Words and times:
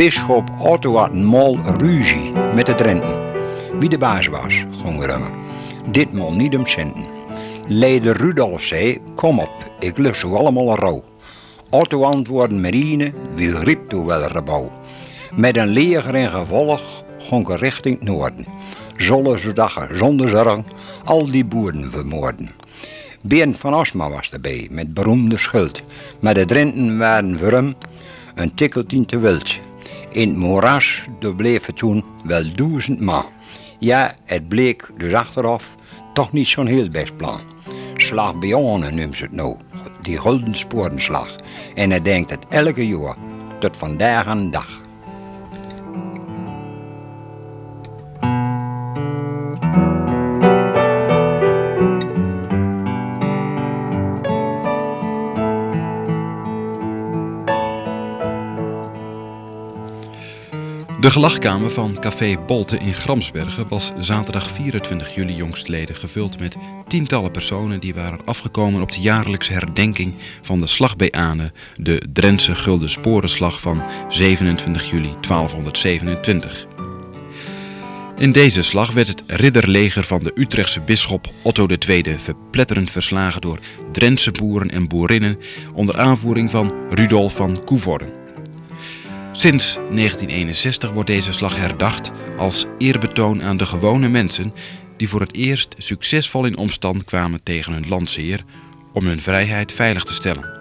Bisschop 0.00 0.50
Otto 0.58 0.96
had 0.96 1.12
een 1.12 1.24
mal 1.24 1.58
ruzie 1.78 2.32
met 2.54 2.66
de 2.66 2.74
Drenten. 2.74 3.20
Wie 3.78 3.88
de 3.88 3.98
baas 3.98 4.26
was, 4.26 4.64
ging 4.82 5.04
rummen. 5.04 5.32
Ditmaal 5.90 6.32
niet 6.32 6.56
om 6.56 6.66
centen. 6.66 7.04
Leider 7.66 8.16
Rudolf 8.16 8.62
zei, 8.62 8.98
kom 9.14 9.38
op, 9.38 9.50
ik 9.78 9.98
lust 9.98 10.20
zo 10.20 10.34
allemaal 10.34 10.68
een 10.68 10.76
rouw. 10.76 11.04
Otto 11.70 12.02
antwoordde 12.02 12.56
marine, 12.56 13.12
wie 13.34 13.58
riep 13.58 13.88
toe 13.88 14.06
wel 14.06 14.26
rebouw. 14.26 14.72
Met 15.34 15.56
een 15.56 15.68
leger 15.68 16.14
in 16.14 16.30
gevolg 16.30 17.04
ik 17.30 17.48
richting 17.48 17.98
het 17.98 18.08
noorden. 18.08 18.46
Zullen 18.96 19.38
ze 19.38 19.52
dagen 19.52 19.96
zonder 19.96 20.28
zorg 20.28 20.60
al 21.04 21.30
die 21.30 21.44
boeren 21.44 21.90
vermoorden. 21.90 22.50
Bernd 23.22 23.56
van 23.56 23.74
Osma 23.74 24.10
was 24.10 24.30
erbij, 24.30 24.68
met 24.70 24.94
beroemde 24.94 25.38
schuld. 25.38 25.82
Maar 26.20 26.34
de 26.34 26.44
Drenten 26.44 26.98
waren 26.98 27.38
voor 27.38 27.52
hem 27.52 27.74
een 28.34 28.54
tikkeltien 28.54 29.06
te 29.06 29.18
wild. 29.18 29.68
In 30.12 30.28
het 30.28 30.36
moeras 30.36 31.02
het 31.66 31.76
toen 31.76 32.04
wel 32.22 32.42
duizend 32.54 33.00
man. 33.00 33.24
Ja, 33.78 34.14
het 34.24 34.48
bleek 34.48 34.90
dus 34.96 35.12
achteraf 35.12 35.76
toch 36.12 36.32
niet 36.32 36.48
zo'n 36.48 36.66
heel 36.66 36.90
best 36.90 37.16
plan. 37.16 37.40
Slag 37.96 38.38
Bionne 38.38 38.90
noemt 38.90 39.16
ze 39.16 39.24
het 39.24 39.32
nou, 39.32 39.56
die 40.02 40.20
gulden 40.20 40.54
sporenslag. 40.54 41.36
En 41.74 41.90
hij 41.90 42.02
denkt 42.02 42.30
het 42.30 42.46
elke 42.48 42.86
jaar, 42.86 43.16
tot 43.58 43.76
vandaag 43.76 44.26
aan 44.26 44.50
dag. 44.50 44.80
De 61.00 61.10
gelachkamer 61.10 61.70
van 61.70 61.96
Café 62.00 62.36
Bolte 62.46 62.78
in 62.78 62.94
Gramsbergen 62.94 63.68
was 63.68 63.92
zaterdag 63.98 64.50
24 64.50 65.14
juli 65.14 65.34
jongstleden 65.34 65.96
gevuld 65.96 66.38
met 66.38 66.56
tientallen 66.88 67.30
personen 67.30 67.80
die 67.80 67.94
waren 67.94 68.24
afgekomen 68.24 68.82
op 68.82 68.92
de 68.92 69.00
jaarlijkse 69.00 69.52
herdenking 69.52 70.14
van 70.42 70.60
de 70.60 70.66
slag 70.66 70.96
bij 70.96 71.10
Ane, 71.10 71.52
de 71.76 72.02
Drentse 72.12 72.54
Gulden 72.54 72.90
Sporenslag 72.90 73.60
van 73.60 73.82
27 74.08 74.90
juli 74.90 75.14
1227. 75.20 76.66
In 78.18 78.32
deze 78.32 78.62
slag 78.62 78.92
werd 78.92 79.08
het 79.08 79.22
ridderleger 79.26 80.04
van 80.04 80.22
de 80.22 80.32
Utrechtse 80.34 80.80
bisschop 80.80 81.32
Otto 81.42 81.66
II 81.88 82.16
verpletterend 82.18 82.90
verslagen 82.90 83.40
door 83.40 83.58
Drentse 83.92 84.30
boeren 84.30 84.70
en 84.70 84.88
boerinnen 84.88 85.38
onder 85.74 85.98
aanvoering 85.98 86.50
van 86.50 86.72
Rudolf 86.90 87.34
van 87.34 87.64
Coevorden. 87.64 88.19
Sinds 89.32 89.74
1961 89.74 90.90
wordt 90.90 91.08
deze 91.08 91.32
slag 91.32 91.56
herdacht 91.56 92.10
als 92.38 92.66
eerbetoon 92.78 93.42
aan 93.42 93.56
de 93.56 93.66
gewone 93.66 94.08
mensen 94.08 94.52
die 94.96 95.08
voor 95.08 95.20
het 95.20 95.34
eerst 95.34 95.74
succesvol 95.78 96.44
in 96.44 96.56
omstand 96.56 97.04
kwamen 97.04 97.42
tegen 97.42 97.72
hun 97.72 97.88
landsheer 97.88 98.44
om 98.92 99.06
hun 99.06 99.22
vrijheid 99.22 99.72
veilig 99.72 100.02
te 100.02 100.12
stellen. 100.12 100.58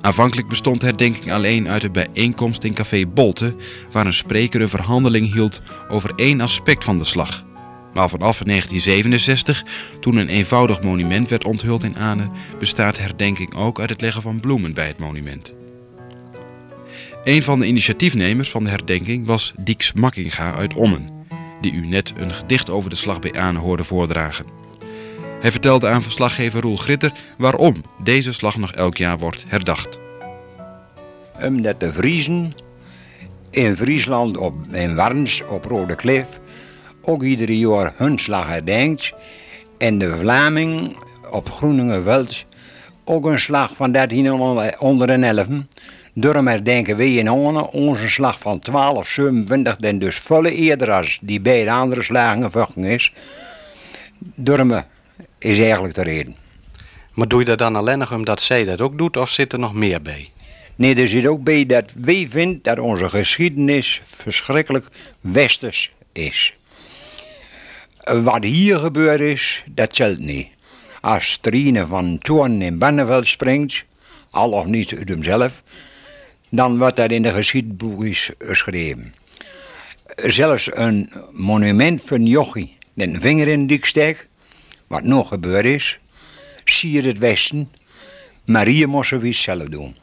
Aanvankelijk 0.00 0.48
bestond 0.48 0.82
herdenking 0.82 1.32
alleen 1.32 1.68
uit 1.68 1.82
een 1.82 1.92
bijeenkomst 1.92 2.64
in 2.64 2.74
café 2.74 3.06
Bolte, 3.06 3.54
waar 3.92 4.06
een 4.06 4.12
spreker 4.12 4.60
een 4.60 4.68
verhandeling 4.68 5.32
hield 5.32 5.60
over 5.88 6.12
één 6.16 6.40
aspect 6.40 6.84
van 6.84 6.98
de 6.98 7.04
slag. 7.04 7.44
Maar 7.94 8.08
vanaf 8.08 8.38
1967, 8.38 9.64
toen 10.00 10.16
een 10.16 10.28
eenvoudig 10.28 10.82
monument 10.82 11.28
werd 11.28 11.44
onthuld 11.44 11.84
in 11.84 11.98
Ane, 11.98 12.30
bestaat 12.58 12.98
herdenking 12.98 13.54
ook 13.54 13.80
uit 13.80 13.90
het 13.90 14.00
leggen 14.00 14.22
van 14.22 14.40
bloemen 14.40 14.74
bij 14.74 14.86
het 14.86 14.98
monument. 14.98 15.59
Een 17.24 17.42
van 17.42 17.58
de 17.58 17.66
initiatiefnemers 17.66 18.50
van 18.50 18.64
de 18.64 18.70
herdenking 18.70 19.26
was 19.26 19.52
Dieks 19.58 19.92
Makkinga 19.92 20.54
uit 20.54 20.74
Ommen, 20.74 21.26
die 21.60 21.72
u 21.72 21.86
net 21.86 22.12
een 22.16 22.34
gedicht 22.34 22.70
over 22.70 22.90
de 22.90 22.96
slag 22.96 23.18
bij 23.18 23.32
Aan 23.32 23.56
hoorde 23.56 23.84
voordragen. 23.84 24.46
Hij 25.40 25.50
vertelde 25.50 25.88
aan 25.88 26.02
verslaggever 26.02 26.60
Roel 26.60 26.76
Gritter 26.76 27.12
waarom 27.38 27.82
deze 28.02 28.32
slag 28.32 28.56
nog 28.56 28.72
elk 28.72 28.96
jaar 28.96 29.18
wordt 29.18 29.44
herdacht. 29.46 29.98
Omdat 31.42 31.80
de 31.80 31.92
Vriezen 31.92 32.52
in 33.50 33.76
Friesland 33.76 34.36
op, 34.36 34.54
in 34.72 34.94
Warns 34.94 35.42
op 35.48 35.64
Rode 35.64 35.94
Klif 35.94 36.40
ook 37.02 37.22
iedere 37.22 37.58
jaar 37.58 37.92
hun 37.96 38.18
slag 38.18 38.46
herdenkt. 38.46 39.12
En 39.78 39.98
de 39.98 40.16
Vlaming 40.16 40.96
op 41.30 41.50
Groeningenveld 41.50 42.44
ook 43.10 43.24
een 43.24 43.40
slag 43.40 43.76
van 43.76 43.92
1311. 43.92 45.46
Daarom 46.14 46.46
herdenken 46.46 46.96
wij 46.96 47.14
in 47.14 47.26
Honen 47.26 47.70
onze 47.70 48.08
slag 48.08 48.38
van 48.38 48.58
1227, 48.62 49.76
den 49.76 49.98
dus 49.98 50.18
volle 50.18 50.54
eerder 50.54 50.90
als 50.90 51.18
die 51.22 51.40
beide 51.40 51.70
andere 51.70 52.02
slagen 52.02 52.42
gevochten 52.42 52.84
is. 52.84 53.12
Daarom 54.18 54.82
is 55.38 55.58
eigenlijk 55.58 55.94
de 55.94 56.02
reden. 56.02 56.36
Maar 57.14 57.28
doe 57.28 57.38
je 57.38 57.44
dat 57.44 57.58
dan 57.58 57.76
alleen 57.76 57.98
nog 57.98 58.12
omdat 58.12 58.42
zij 58.42 58.64
dat 58.64 58.80
ook 58.80 58.98
doet 58.98 59.16
of 59.16 59.30
zit 59.30 59.52
er 59.52 59.58
nog 59.58 59.74
meer 59.74 60.02
bij? 60.02 60.28
Nee, 60.76 60.94
er 60.94 61.08
zit 61.08 61.26
ook 61.26 61.42
bij 61.42 61.66
dat 61.66 61.92
wij 62.00 62.26
vinden 62.30 62.58
dat 62.62 62.78
onze 62.78 63.08
geschiedenis 63.08 64.00
verschrikkelijk 64.04 64.86
westers 65.20 65.92
is. 66.12 66.54
Wat 68.22 68.44
hier 68.44 68.78
gebeurd 68.78 69.20
is, 69.20 69.64
dat 69.66 69.94
telt 69.94 70.18
niet. 70.18 70.48
Als 71.00 71.38
Trine 71.40 71.86
van 71.86 72.18
Toorn 72.18 72.62
in 72.62 72.78
Banneveld 72.78 73.26
springt, 73.26 73.84
al 74.30 74.50
of 74.50 74.66
niet 74.66 74.94
uit 74.96 75.08
hemzelf, 75.08 75.62
dan 76.48 76.78
wordt 76.78 76.96
dat 76.96 77.10
in 77.10 77.22
de 77.22 77.32
geschiedenisboeken 77.32 78.34
geschreven. 78.38 79.14
Zelfs 80.16 80.76
een 80.76 81.12
monument 81.32 82.02
van 82.04 82.26
jochie 82.26 82.78
een 83.00 83.20
vinger 83.20 83.48
in 83.48 83.66
de 83.66 83.78
steek, 83.80 84.28
wat 84.86 85.02
nog 85.02 85.28
gebeurd 85.28 85.64
is, 85.64 85.98
zie 86.64 86.90
je 86.90 87.02
het 87.02 87.18
Westen, 87.18 87.70
moesten 88.86 89.20
we 89.20 89.32
zelf 89.32 89.68
doen. 89.68 89.96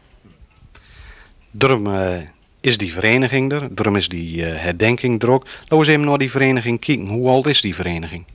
Daarom 1.52 1.88
uh, 1.88 2.18
is 2.62 2.78
die 2.78 2.94
vereniging 2.94 3.52
er, 3.52 3.76
daarom 3.76 3.96
is 3.96 4.08
die 4.08 4.38
uh, 4.38 4.56
herdenking 4.56 5.22
er 5.22 5.32
ook. 5.32 5.46
Laten 5.46 5.70
we 5.70 5.76
eens 5.76 5.88
even 5.88 6.06
naar 6.06 6.18
die 6.18 6.32
vereniging 6.32 6.80
kijken. 6.80 7.08
Hoe 7.08 7.30
oud 7.30 7.48
is 7.48 7.62
die 7.62 7.76
vereniging? 7.76 8.26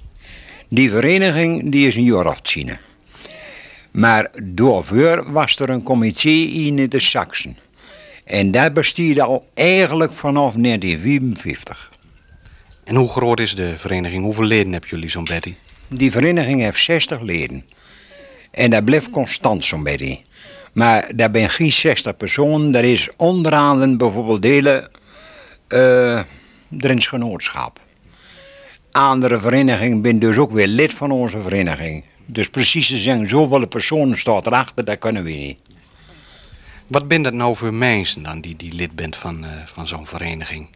Die 0.73 0.91
vereniging 0.91 1.71
die 1.71 1.87
is 1.87 1.97
een 1.97 2.05
jaar 2.05 2.27
of 2.27 2.41
tien. 2.41 2.71
Maar 3.91 4.31
daarvoor 4.43 5.33
was 5.33 5.59
er 5.59 5.71
een 5.71 5.83
comité 5.83 6.29
in 6.29 6.89
de 6.89 7.01
Saxen. 7.01 7.57
En 8.25 8.51
dat 8.51 8.73
bestiert 8.73 9.21
al 9.21 9.49
eigenlijk 9.55 10.13
vanaf 10.13 10.55
1954. 10.55 11.91
En 12.85 12.95
hoe 12.95 13.09
groot 13.09 13.41
is 13.41 13.55
de 13.55 13.79
vereniging? 13.79 14.25
Hoeveel 14.25 14.45
leden 14.45 14.73
hebben 14.73 14.91
jullie 14.91 15.09
zo'n 15.09 15.25
Betty? 15.25 15.55
Die 15.89 16.11
vereniging 16.11 16.61
heeft 16.61 16.85
60 16.85 17.21
leden. 17.21 17.65
En 18.51 18.71
dat 18.71 18.85
blijft 18.85 19.11
constant 19.11 19.65
zo'n 19.65 19.83
Betty. 19.83 20.19
Maar 20.73 21.11
daar 21.15 21.31
ben 21.31 21.51
geen 21.51 21.73
60 21.73 22.17
personen. 22.17 22.71
Dat 22.71 22.83
is 22.83 23.09
onderaan 23.17 23.97
bijvoorbeeld 23.97 24.43
delen 24.43 24.91
uh, 25.69 26.21
Drents 26.69 27.07
Genootschap. 27.07 27.81
Andere 28.93 29.41
verenigingen 29.41 30.03
ben 30.03 30.19
dus 30.19 30.37
ook 30.37 30.51
weer 30.51 30.67
lid 30.67 30.95
van 30.95 31.11
onze 31.11 31.43
vereniging. 31.43 32.05
Dus 32.27 32.49
precies 32.49 32.87
te 32.87 32.97
zeggen, 32.97 33.29
zoveel 33.29 33.67
personen 33.67 34.19
staat 34.19 34.47
erachter, 34.47 34.85
dat 34.85 34.99
kunnen 34.99 35.25
we 35.25 35.31
niet. 35.31 35.59
Wat 36.87 37.09
ben 37.09 37.23
dat 37.23 37.33
nou 37.33 37.57
voor 37.57 37.75
mensen 37.75 38.23
dan 38.23 38.41
die, 38.41 38.57
die 38.57 38.73
lid 38.73 38.95
bent 38.95 39.17
van, 39.17 39.45
uh, 39.45 39.51
van 39.65 39.87
zo'n 39.87 40.07
vereniging? 40.07 40.69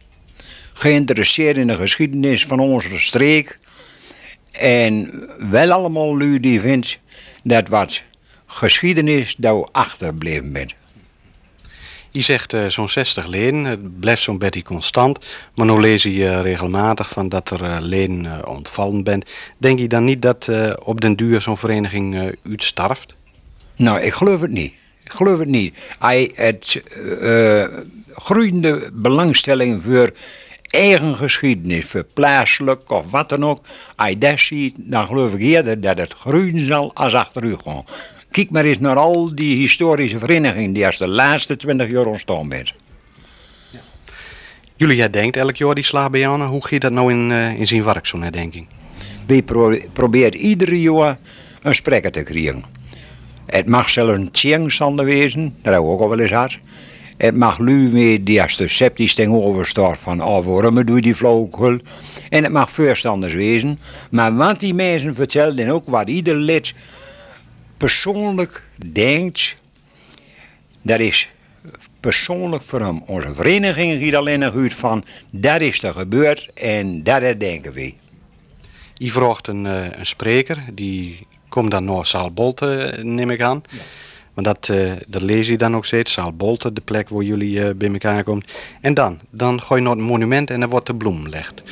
Geïnteresseerd 0.73 1.57
in 1.57 1.67
de 1.67 1.75
geschiedenis 1.75 2.45
van 2.45 2.59
onze 2.59 2.99
streek. 2.99 3.59
En 4.51 5.11
wel 5.49 5.71
allemaal 5.71 6.17
lui 6.17 6.39
die 6.39 6.59
vindt 6.59 6.99
dat 7.43 7.67
wat 7.67 8.03
geschiedenis 8.45 9.35
daar 9.37 9.67
achterbleven 9.71 10.53
bent. 10.53 10.73
Je 12.17 12.23
zegt 12.23 12.53
uh, 12.53 12.67
zo'n 12.67 12.89
60 12.89 13.27
leden, 13.27 13.65
het 13.65 13.99
blijft 13.99 14.21
zo'n 14.21 14.37
beetje 14.37 14.63
constant. 14.63 15.25
Maar 15.55 15.65
nu 15.65 15.79
lees 15.79 16.03
je 16.03 16.41
regelmatig 16.41 17.09
van 17.09 17.29
dat 17.29 17.49
er 17.49 17.61
uh, 17.61 17.77
leden 17.79 18.47
ontvallen 18.47 19.03
bent. 19.03 19.25
Denk 19.57 19.79
je 19.79 19.87
dan 19.87 20.03
niet 20.03 20.21
dat 20.21 20.49
op 20.83 21.01
den 21.01 21.15
duur 21.15 21.41
zo'n 21.41 21.57
vereniging 21.57 22.33
uitstarft? 22.49 23.15
Nou, 23.75 23.99
ik 23.99 24.13
geloof 24.13 24.41
het 24.41 24.51
niet. 24.51 24.73
Ik 25.03 25.11
geloof 25.11 25.39
het 25.39 25.47
niet. 25.47 25.77
Hij 25.99 26.31
het 26.35 26.81
groeiende 28.13 28.89
belangstelling 28.93 29.81
voor 29.81 30.11
eigen 30.61 31.15
geschiedenis, 31.15 31.85
voor 31.85 32.05
plaatselijk 32.13 32.91
of 32.91 33.11
wat 33.11 33.29
dan 33.29 33.45
ook. 33.45 33.59
Als 33.95 34.09
je 34.09 34.17
dat 34.17 34.39
ziet, 34.39 34.77
dan 34.79 35.05
geloof 35.05 35.33
ik 35.33 35.41
eerder 35.41 35.81
dat 35.81 35.97
het 35.97 36.13
groeien 36.13 36.65
zal 36.65 36.91
als 36.93 37.13
achter 37.13 37.43
u 37.43 37.55
gaan. 37.63 37.83
Kijk 38.31 38.49
maar 38.49 38.65
eens 38.65 38.79
naar 38.79 38.95
al 38.95 39.35
die 39.35 39.55
historische 39.55 40.19
verenigingen 40.19 40.73
die 40.73 40.85
als 40.85 40.97
de 40.97 41.07
laatste 41.07 41.55
twintig 41.55 41.89
jaar 41.89 42.05
ontstaan 42.05 42.49
zijn. 42.49 42.69
Ja. 43.71 43.79
Jullie 44.75 44.99
herdenkt 44.99 45.37
elk 45.37 45.55
jaar 45.55 45.75
die 45.75 46.09
bij 46.11 46.25
Hoe 46.25 46.67
gaat 46.67 46.81
dat 46.81 46.91
nou 46.91 47.11
in, 47.11 47.29
uh, 47.29 47.59
in 47.59 47.67
zijn 47.67 47.83
werk, 47.83 48.05
zo'n 48.05 48.21
herdenking? 48.21 48.67
We 49.25 49.43
pro 49.43 49.77
proberen 49.93 50.35
iedere 50.35 50.81
jaar 50.81 51.17
een 51.61 51.75
spreker 51.75 52.11
te 52.11 52.23
krijgen. 52.23 52.63
Het 53.45 53.67
mag 53.67 53.89
zelfs 53.89 54.17
een 54.17 54.31
tjengstander 54.31 55.05
wezen, 55.05 55.43
dat 55.61 55.73
hebben 55.73 55.89
we 55.89 55.95
ook 55.95 56.01
al 56.01 56.09
wel 56.09 56.19
eens 56.19 56.29
gehad. 56.29 56.57
Het 57.17 57.35
mag 57.35 57.57
lu 57.57 57.91
weer 57.91 58.23
die 58.23 58.41
als 58.41 58.55
de 58.55 58.67
sceptisch 58.67 59.15
tegenover 59.15 59.67
staat 59.67 59.97
van 59.97 60.23
oh, 60.23 60.45
waarom 60.45 60.85
doe 60.85 60.95
je 60.95 61.01
die 61.01 61.15
flauwekul. 61.15 61.77
En 62.29 62.43
het 62.43 62.51
mag 62.51 62.71
voorstanders 62.71 63.33
wezen. 63.33 63.79
Maar 64.11 64.35
wat 64.35 64.59
die 64.59 64.73
mensen 64.73 65.15
vertellen 65.15 65.57
en 65.57 65.71
ook 65.71 65.87
wat 65.87 66.09
ieder 66.09 66.35
lid 66.35 66.73
persoonlijk 67.77 68.63
denkt, 68.91 69.55
dat 70.81 70.99
is 70.99 71.29
persoonlijk 71.99 72.63
voor 72.63 72.81
hem. 72.81 73.01
Onze 73.05 73.33
vereniging 73.33 73.99
giet 74.01 74.15
alleen 74.15 74.39
nog 74.39 74.55
uit 74.55 74.73
van 74.73 75.03
dat 75.29 75.61
is 75.61 75.83
er 75.83 75.93
gebeurd 75.93 76.49
en 76.53 77.03
dat 77.03 77.39
denken 77.39 77.73
we. 77.73 77.93
Je 78.93 79.11
vraagt 79.11 79.47
een, 79.47 79.65
eh, 79.65 79.85
een 79.91 80.05
spreker, 80.05 80.63
die 80.73 81.27
komt 81.49 81.71
dan 81.71 81.83
naar 81.83 82.05
Zaalbolte, 82.05 82.99
neem 83.01 83.29
ik 83.29 83.41
aan. 83.41 83.61
Maar 84.33 84.45
dat, 84.45 84.67
uh, 84.67 84.91
dat 85.07 85.21
lees 85.21 85.47
je 85.47 85.57
dan 85.57 85.75
ook 85.75 85.85
steeds, 85.85 86.13
Zaalbolte, 86.13 86.73
de 86.73 86.81
plek 86.81 87.09
waar 87.09 87.23
jullie 87.23 87.75
bij 87.75 87.91
elkaar 87.91 88.23
komen. 88.23 88.43
En 88.81 88.93
dan, 88.93 89.19
dan 89.29 89.61
gooi 89.61 89.81
je 89.81 89.87
naar 89.87 89.95
het 89.95 90.05
monument 90.05 90.49
en 90.49 90.59
dan 90.59 90.69
wordt 90.69 90.85
de 90.85 90.95
bloem 90.95 91.23
gelegd. 91.23 91.63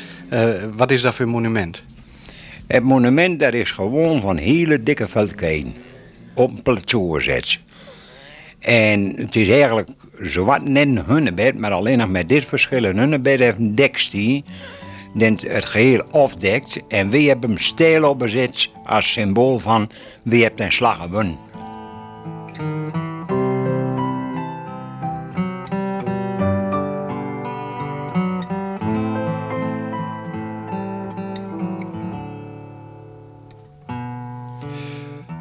wat 0.75 0.92
is 0.92 1.01
dat 1.01 1.16
voor 1.16 1.28
monument? 1.28 1.84
Het 2.68 2.84
monument 2.84 3.40
dat 3.40 3.54
is 3.54 3.72
gewoon 3.72 4.22
van 4.22 4.38
hele 4.38 4.84
dikke 4.84 5.08
veldkijn 5.08 5.75
op 6.36 6.50
een 6.50 6.62
plateau 6.62 7.16
gezet. 7.16 7.60
En 8.60 9.14
het 9.16 9.36
is 9.36 9.50
eigenlijk 9.50 9.90
zowat 10.22 10.64
net 10.64 10.88
een 10.88 11.04
hunnebed, 11.06 11.58
maar 11.58 11.72
alleen 11.72 11.98
nog 11.98 12.10
met 12.10 12.30
dit 12.30 12.46
verschil. 12.46 12.84
Een 12.84 12.98
hunnebed 12.98 13.40
heeft 13.40 13.58
een 13.58 13.76
dekstie 13.76 14.44
dat 15.14 15.42
het 15.42 15.66
geheel 15.66 16.04
afdekt. 16.12 16.78
En 16.88 17.10
wie 17.10 17.28
hebben 17.28 17.50
hem 17.50 17.60
stijl 17.60 18.10
opgezet 18.10 18.70
als 18.86 19.12
symbool 19.12 19.60
van 19.60 19.90
wie 20.24 20.44
hebt 20.44 20.60
een 20.60 20.72
slag 20.72 21.02
gewonnen. 21.02 21.38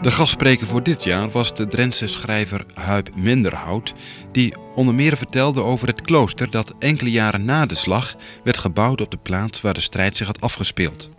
De 0.04 0.10
gastspreker 0.10 0.66
voor 0.66 0.82
dit 0.82 1.04
jaar 1.04 1.30
was 1.30 1.54
de 1.54 1.66
Drentse 1.66 2.06
schrijver 2.06 2.64
Huip 2.74 3.16
Minderhout, 3.16 3.94
die 4.32 4.54
onder 4.74 4.94
meer 4.94 5.16
vertelde 5.16 5.62
over 5.62 5.86
het 5.86 6.00
klooster 6.00 6.50
dat 6.50 6.74
enkele 6.78 7.10
jaren 7.10 7.44
na 7.44 7.66
de 7.66 7.74
slag 7.74 8.16
werd 8.42 8.58
gebouwd 8.58 9.00
op 9.00 9.10
de 9.10 9.16
plaats 9.16 9.60
waar 9.60 9.74
de 9.74 9.80
strijd 9.80 10.16
zich 10.16 10.26
had 10.26 10.40
afgespeeld. 10.40 11.10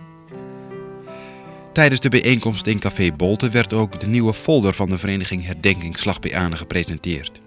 Tijdens 1.73 2.01
de 2.01 2.09
bijeenkomst 2.09 2.67
in 2.67 2.79
Café 2.79 3.11
Bolte 3.11 3.49
werd 3.49 3.73
ook 3.73 3.99
de 3.99 4.07
nieuwe 4.07 4.33
folder 4.33 4.73
van 4.73 4.89
de 4.89 4.97
vereniging 4.97 5.45
Herdenking 5.45 5.99
Slag 5.99 6.17
gepresenteerd. 6.51 7.41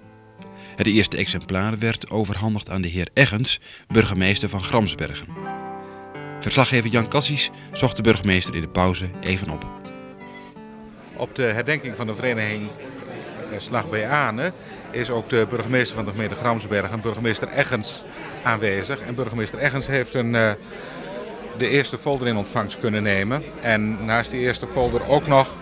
Het 0.76 0.86
eerste 0.86 1.16
exemplaar 1.16 1.78
werd 1.78 2.10
overhandigd 2.10 2.70
aan 2.70 2.82
de 2.82 2.88
heer 2.88 3.08
Eggens, 3.14 3.60
burgemeester 3.88 4.48
van 4.48 4.64
Gramsbergen. 4.64 5.26
Verslaggever 6.40 6.90
Jan 6.90 7.08
Cassies 7.08 7.50
zocht 7.72 7.96
de 7.96 8.02
burgemeester 8.02 8.54
in 8.54 8.60
de 8.60 8.68
pauze 8.68 9.10
even 9.20 9.50
op. 9.50 9.77
Op 11.18 11.34
de 11.34 11.42
herdenking 11.42 11.96
van 11.96 12.06
de 12.06 12.14
vereniging 12.14 12.68
eh, 13.52 13.58
Slag 13.58 13.88
bij 13.88 14.08
Ane 14.08 14.52
is 14.90 15.10
ook 15.10 15.28
de 15.28 15.46
burgemeester 15.50 15.96
van 15.96 16.04
de 16.04 16.10
gemeente 16.10 16.34
Gramsbergen, 16.34 17.00
burgemeester 17.00 17.48
Eggens, 17.48 18.04
aanwezig. 18.42 19.00
En 19.00 19.14
burgemeester 19.14 19.58
Eggens 19.58 19.86
heeft 19.86 20.14
een, 20.14 20.34
uh, 20.34 20.50
de 21.58 21.68
eerste 21.68 21.98
folder 21.98 22.28
in 22.28 22.36
ontvangst 22.36 22.78
kunnen 22.78 23.02
nemen. 23.02 23.42
En 23.60 24.04
naast 24.04 24.30
die 24.30 24.40
eerste 24.40 24.66
folder 24.66 25.08
ook 25.08 25.26
nog 25.26 25.56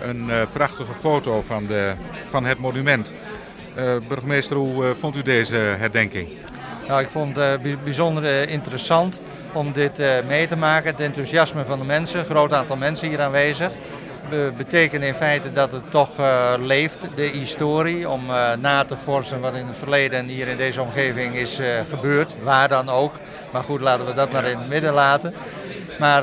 een 0.00 0.28
uh, 0.28 0.42
prachtige 0.52 0.92
foto 1.00 1.42
van, 1.42 1.66
de, 1.66 1.92
van 2.26 2.44
het 2.44 2.58
monument. 2.58 3.12
Burgemeester, 4.08 4.56
hoe 4.56 4.94
vond 4.98 5.16
u 5.16 5.22
deze 5.22 5.54
herdenking? 5.54 6.28
Nou, 6.88 7.02
ik 7.02 7.08
vond 7.08 7.36
het 7.36 7.84
bijzonder 7.84 8.48
interessant 8.48 9.20
om 9.52 9.72
dit 9.72 10.02
mee 10.26 10.46
te 10.46 10.56
maken. 10.56 10.90
Het 10.90 11.00
enthousiasme 11.00 11.64
van 11.64 11.78
de 11.78 11.84
mensen, 11.84 12.20
een 12.20 12.26
groot 12.26 12.52
aantal 12.52 12.76
mensen 12.76 13.08
hier 13.08 13.20
aanwezig 13.20 13.72
betekent 14.56 15.02
in 15.02 15.14
feite 15.14 15.52
dat 15.52 15.72
het 15.72 15.90
toch 15.90 16.18
uh, 16.18 16.52
leeft, 16.58 16.98
de 17.14 17.22
historie, 17.22 18.08
om 18.08 18.30
uh, 18.30 18.52
na 18.60 18.84
te 18.84 18.96
forsen 18.96 19.40
wat 19.40 19.56
in 19.56 19.66
het 19.66 19.76
verleden 19.76 20.18
en 20.18 20.26
hier 20.26 20.48
in 20.48 20.56
deze 20.56 20.82
omgeving 20.82 21.36
is 21.36 21.60
uh, 21.60 21.66
gebeurd, 21.88 22.36
waar 22.42 22.68
dan 22.68 22.88
ook. 22.88 23.12
Maar 23.52 23.62
goed, 23.62 23.80
laten 23.80 24.06
we 24.06 24.14
dat 24.14 24.32
maar 24.32 24.44
in 24.44 24.58
het 24.58 24.68
midden 24.68 24.92
laten. 24.92 25.34
Maar 25.98 26.22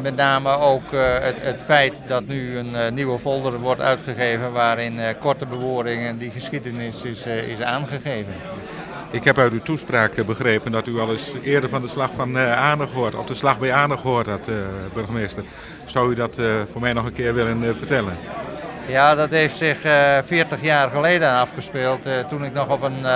met 0.00 0.16
name 0.16 0.50
ook 0.50 0.90
het, 0.92 1.36
het, 1.42 1.62
feit 1.62 1.94
dat 2.06 2.26
nu 2.26 2.58
een 2.58 2.94
nieuwe 2.94 3.18
folder 3.18 3.58
wordt 3.58 3.80
uitgegeven 3.80 4.52
waarin 4.52 5.00
korte 5.20 5.46
bewoordingen 5.46 6.18
die 6.18 6.30
geschiedenis 6.30 7.02
is, 7.02 7.26
is 7.26 7.60
aangegeven. 7.60 8.34
Ik 9.14 9.24
heb 9.24 9.38
uit 9.38 9.52
uw 9.52 9.62
toespraak 9.62 10.26
begrepen 10.26 10.72
dat 10.72 10.86
u 10.86 10.98
al 10.98 11.10
eens 11.10 11.30
eerder 11.42 11.68
van 11.68 11.82
de 11.82 11.88
slag 11.88 12.12
van 12.14 12.38
Aardig 12.38 12.90
gehoord, 12.90 13.14
of 13.14 13.26
de 13.26 13.34
slag 13.34 13.58
bij 13.58 13.72
Aardig 13.72 14.00
gehoord 14.00 14.26
had, 14.26 14.48
burgemeester. 14.94 15.44
Zou 15.84 16.10
u 16.10 16.14
dat 16.14 16.40
voor 16.64 16.80
mij 16.80 16.92
nog 16.92 17.04
een 17.04 17.12
keer 17.12 17.34
willen 17.34 17.76
vertellen? 17.76 18.16
Ja, 18.88 19.14
dat 19.14 19.30
heeft 19.30 19.56
zich 19.56 19.84
uh, 19.84 20.18
eh, 20.18 20.24
40 20.24 20.62
jaar 20.62 20.90
geleden 20.90 21.30
afgespeeld. 21.30 22.06
toen 22.28 22.44
ik 22.44 22.52
nog 22.52 22.68
op 22.68 22.82
een 22.82 23.06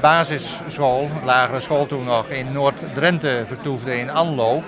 basisschool, 0.00 1.10
lagere 1.24 1.60
school 1.60 1.86
toen 1.86 2.04
nog, 2.04 2.28
in 2.28 2.52
Noord-Drenthe 2.52 3.44
vertoefde 3.46 3.98
in 3.98 4.10
Anlo. 4.10 4.62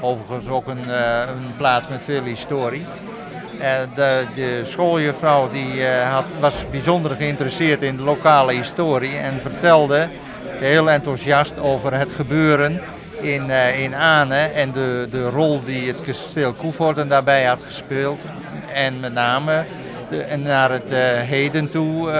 Overigens 0.00 0.48
ook 0.48 0.66
een, 0.66 0.88
een 1.28 1.56
plaats 1.56 1.88
met 1.88 2.04
veel 2.04 2.22
historie. 2.22 2.86
De, 3.94 4.26
de, 4.34 4.60
schooljuffrouw 4.64 5.50
die, 5.50 5.86
had, 5.86 6.24
was 6.40 6.64
bijzonder 6.70 7.16
geïnteresseerd 7.16 7.82
in 7.82 7.96
de 7.96 8.02
lokale 8.02 8.52
historie 8.52 9.16
en 9.16 9.40
vertelde 9.40 10.08
heel 10.46 10.90
enthousiast 10.90 11.58
over 11.58 11.94
het 11.94 12.12
gebeuren 12.12 12.80
in, 13.20 13.46
uh, 13.46 13.80
in 13.80 13.94
Ane 13.94 14.34
en 14.34 14.72
de, 14.72 15.06
de 15.10 15.28
rol 15.28 15.64
die 15.64 15.88
het 15.88 16.00
kasteel 16.00 16.52
Koevoorden 16.52 17.08
daarbij 17.08 17.44
had 17.44 17.62
gespeeld. 17.62 18.24
En 18.72 19.00
met 19.00 19.12
name 19.12 19.64
naar 20.38 20.70
het 20.70 20.90
heden 21.26 21.70
toe 21.70 22.10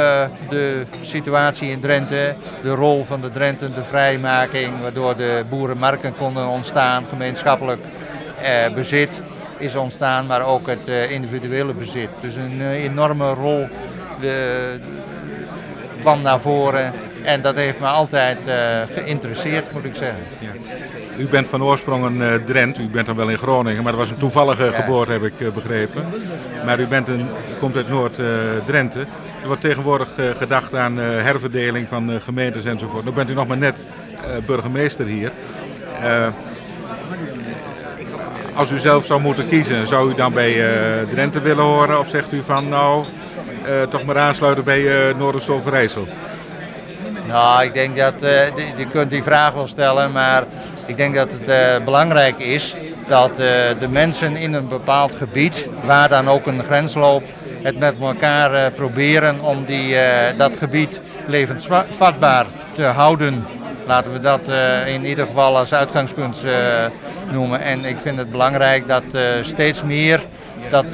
de 0.49 0.83
situatie 1.01 1.71
in 1.71 1.81
Drenthe, 1.81 2.35
de 2.63 2.75
rol 2.75 3.05
van 3.05 3.21
de 3.21 3.31
Drenten, 3.31 3.75
de 3.75 3.85
vrijmaking, 3.85 4.81
waardoor 4.81 5.17
de 5.17 5.45
boerenmarken 5.49 6.17
konden 6.17 6.47
ontstaan, 6.47 7.05
gemeenschappelijk 7.09 7.85
bezit 8.75 9.23
is 9.59 9.77
ontstaan, 9.77 10.27
maar 10.27 10.47
ook 10.47 10.67
het 10.67 10.87
individuele 10.87 11.73
bezit. 11.75 12.09
Dus 12.21 12.35
een 12.35 12.71
enorme 12.71 13.35
rol 13.35 13.69
de, 14.21 14.79
kwam 16.01 16.23
naar 16.23 16.41
voren 16.41 16.93
en 17.23 17.43
dat 17.43 17.55
heeft 17.55 17.81
me 17.81 17.87
altijd 17.87 18.51
geïnteresseerd, 18.95 19.73
moet 19.73 19.85
ik 19.85 19.97
zeggen. 19.97 20.25
Ja. 20.41 20.51
U 21.19 21.29
bent 21.29 21.49
van 21.49 21.63
oorsprong 21.63 22.05
een 22.05 22.21
uh, 22.21 22.35
Drent, 22.35 22.79
u 22.79 22.89
bent 22.89 23.07
dan 23.07 23.17
wel 23.17 23.29
in 23.29 23.39
Groningen, 23.39 23.83
maar 23.83 23.93
dat 23.93 24.01
was 24.01 24.11
een 24.11 24.17
toevallige 24.17 24.73
geboorte 24.73 25.13
heb 25.13 25.23
ik 25.23 25.41
uh, 25.41 25.53
begrepen. 25.53 26.05
Maar 26.65 26.81
u, 26.81 26.87
bent 26.87 27.09
een, 27.09 27.21
u 27.21 27.59
komt 27.59 27.77
uit 27.77 27.89
Noord-Drenthe. 27.89 29.01
er 29.41 29.47
wordt 29.47 29.61
tegenwoordig 29.61 30.09
gedacht 30.37 30.75
aan 30.75 30.97
herverdeling 30.97 31.89
van 31.89 32.21
gemeentes 32.21 32.65
enzovoort. 32.65 33.05
Nu 33.05 33.13
bent 33.13 33.31
u 33.31 33.35
nog 33.35 33.47
maar 33.47 33.57
net 33.57 33.87
burgemeester 34.47 35.07
hier. 35.07 35.33
Als 38.55 38.71
u 38.71 38.79
zelf 38.79 39.05
zou 39.05 39.21
moeten 39.21 39.47
kiezen, 39.47 39.89
zou 39.89 40.11
u 40.11 40.15
dan 40.15 40.33
bij 40.33 40.63
Drenthe 41.09 41.41
willen 41.41 41.65
horen 41.65 41.99
of 41.99 42.09
zegt 42.09 42.33
u 42.33 42.43
van 42.43 42.69
nou 42.69 43.05
toch 43.89 44.05
maar 44.05 44.19
aansluiten 44.19 44.65
bij 44.65 44.81
uh, 44.81 45.19
Noorderstoverijssel? 45.19 46.09
Nou, 47.27 47.65
ik 47.65 47.75
denk 47.75 47.97
dat, 47.97 48.15
je 48.77 48.87
kunt 48.91 49.11
die 49.11 49.23
vraag 49.23 49.53
wel 49.53 49.67
stellen, 49.67 50.13
maar 50.13 50.45
ik 50.87 50.97
denk 50.97 51.15
dat 51.15 51.29
het 51.33 51.49
uh, 51.49 51.85
belangrijk 51.85 52.39
is 52.39 52.77
dat 53.07 53.31
uh, 53.31 53.37
de 53.79 53.89
mensen 53.89 54.37
in 54.37 54.53
een 54.53 54.69
bepaald 54.69 55.13
gebied, 55.13 55.69
waar 55.85 56.09
dan 56.09 56.29
ook 56.29 56.47
een 56.47 56.65
grens 56.65 56.95
loopt, 56.95 57.29
het 57.63 57.79
met 57.79 57.95
elkaar 58.01 58.55
uh, 58.55 58.75
proberen 58.75 59.41
om 59.41 59.65
die, 59.65 59.97
dat 60.37 60.57
gebied 60.57 61.01
levensvatbaar 61.27 62.47
te 62.73 62.83
houden. 62.83 63.47
Laten 63.87 64.13
we 64.13 64.21
dat 64.21 64.49
in 64.87 65.05
ieder 65.05 65.27
geval 65.27 65.57
als 65.57 65.75
uitgangspunt 65.75 66.45
noemen. 67.33 67.61
En 67.61 67.85
ik 67.85 67.99
vind 67.99 68.19
het 68.19 68.31
belangrijk 68.31 68.89
dat 68.89 69.05
steeds 69.41 69.83
meer 69.83 70.25
dat, 70.71 70.87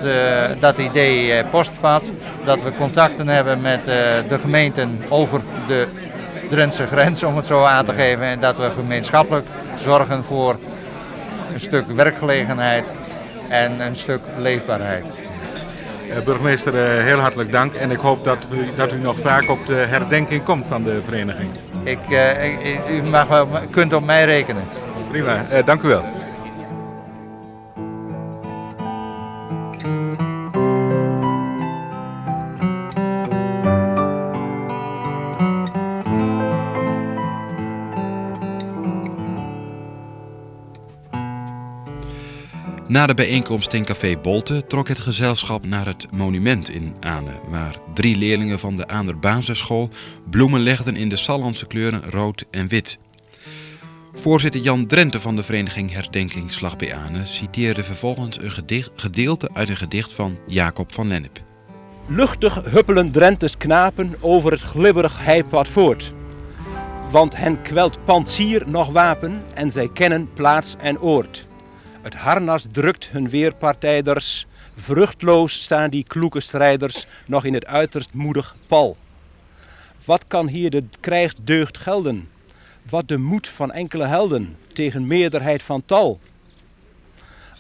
dat 0.61 0.79
idee 0.79 1.45
postvat. 1.45 2.11
Dat 2.45 2.63
we 2.63 2.75
contacten 2.75 3.29
hebben 3.29 3.61
met 3.61 3.85
de 4.29 4.39
gemeenten 4.41 5.03
over 5.09 5.41
de 5.67 5.87
Drentse 6.49 6.87
grens, 6.87 7.23
om 7.23 7.37
het 7.37 7.47
zo 7.47 7.65
aan 7.65 7.85
te 7.85 7.93
geven. 7.93 8.25
En 8.25 8.41
dat 8.41 8.59
we 8.59 8.71
gemeenschappelijk 8.71 9.47
zorgen 9.77 10.25
voor 10.25 10.59
een 11.53 11.61
stuk 11.61 11.87
werkgelegenheid 11.87 12.93
en 13.49 13.81
een 13.81 13.97
stuk 13.97 14.21
leefbaarheid. 14.37 15.07
Uh, 16.11 16.21
burgemeester, 16.25 16.75
uh, 16.75 17.05
heel 17.05 17.19
hartelijk 17.19 17.52
dank 17.52 17.75
en 17.75 17.90
ik 17.90 17.99
hoop 17.99 18.25
dat 18.25 18.47
u, 18.52 18.75
dat 18.76 18.93
u 18.93 18.99
nog 18.99 19.19
vaak 19.19 19.50
op 19.50 19.67
de 19.67 19.75
herdenking 19.75 20.43
komt 20.43 20.67
van 20.67 20.83
de 20.83 21.02
vereniging. 21.05 21.50
Ik, 21.83 22.11
uh, 22.11 22.97
u 22.97 23.02
mag 23.02 23.47
kunt 23.71 23.93
op 23.93 24.05
mij 24.05 24.25
rekenen. 24.25 24.62
Prima, 25.11 25.47
dank 25.64 25.83
u 25.83 25.88
wel. 25.88 26.20
Na 43.00 43.07
de 43.07 43.14
bijeenkomst 43.14 43.73
in 43.73 43.85
Café 43.85 44.16
Bolte 44.16 44.66
trok 44.66 44.88
het 44.88 45.00
gezelschap 45.00 45.66
naar 45.66 45.87
het 45.87 46.07
monument 46.11 46.69
in 46.69 46.95
Ane, 47.00 47.30
waar 47.49 47.76
drie 47.95 48.16
leerlingen 48.16 48.59
van 48.59 48.75
de 48.75 48.88
Aaner 48.88 49.19
basisschool 49.19 49.88
bloemen 50.30 50.61
legden 50.61 50.97
in 50.97 51.09
de 51.09 51.16
Sallandse 51.16 51.66
kleuren 51.66 52.11
rood 52.11 52.45
en 52.50 52.69
wit. 52.69 52.99
Voorzitter 54.14 54.61
Jan 54.61 54.87
Drenthe 54.87 55.21
van 55.21 55.37
de 55.37 55.42
vereniging 55.42 55.92
Herdenking 55.92 56.52
Slag 56.52 56.76
bij 56.76 56.95
Ane 56.95 57.26
citeerde 57.26 57.85
vervolgens 57.85 58.40
een 58.40 58.52
gedicht, 58.52 58.90
gedeelte 58.97 59.50
uit 59.52 59.69
een 59.69 59.76
gedicht 59.76 60.12
van 60.12 60.38
Jacob 60.47 60.92
van 60.92 61.09
Lennep. 61.09 61.42
Luchtig 62.07 62.54
huppelen 62.64 63.11
Drentes 63.11 63.57
knapen 63.57 64.14
over 64.21 64.52
het 64.52 64.62
glibberig 64.62 65.25
heipad 65.25 65.69
voort. 65.69 66.12
Want 67.11 67.37
hen 67.37 67.62
kwelt 67.62 68.04
pantsier 68.04 68.62
nog 68.66 68.88
wapen 68.88 69.42
en 69.54 69.71
zij 69.71 69.88
kennen 69.88 70.33
plaats 70.33 70.75
en 70.78 71.00
oord. 71.00 71.49
Het 72.02 72.14
harnas 72.14 72.66
drukt 72.73 73.09
hun 73.09 73.28
weerpartijders, 73.28 74.47
vruchtloos 74.75 75.62
staan 75.62 75.90
die 75.90 76.04
kloeke 76.04 76.40
strijders 76.40 77.07
nog 77.26 77.45
in 77.45 77.54
het 77.54 77.66
uiterst 77.66 78.14
moedig 78.14 78.57
pal. 78.66 78.97
Wat 80.04 80.25
kan 80.26 80.49
hier 80.49 80.71
de 80.71 80.85
krijgsdeugd 81.00 81.78
gelden? 81.78 82.28
Wat 82.88 83.09
de 83.09 83.19
moed 83.19 83.49
van 83.49 83.73
enkele 83.73 84.07
helden 84.07 84.57
tegen 84.73 85.07
meerderheid 85.07 85.62
van 85.62 85.85
tal? 85.85 86.21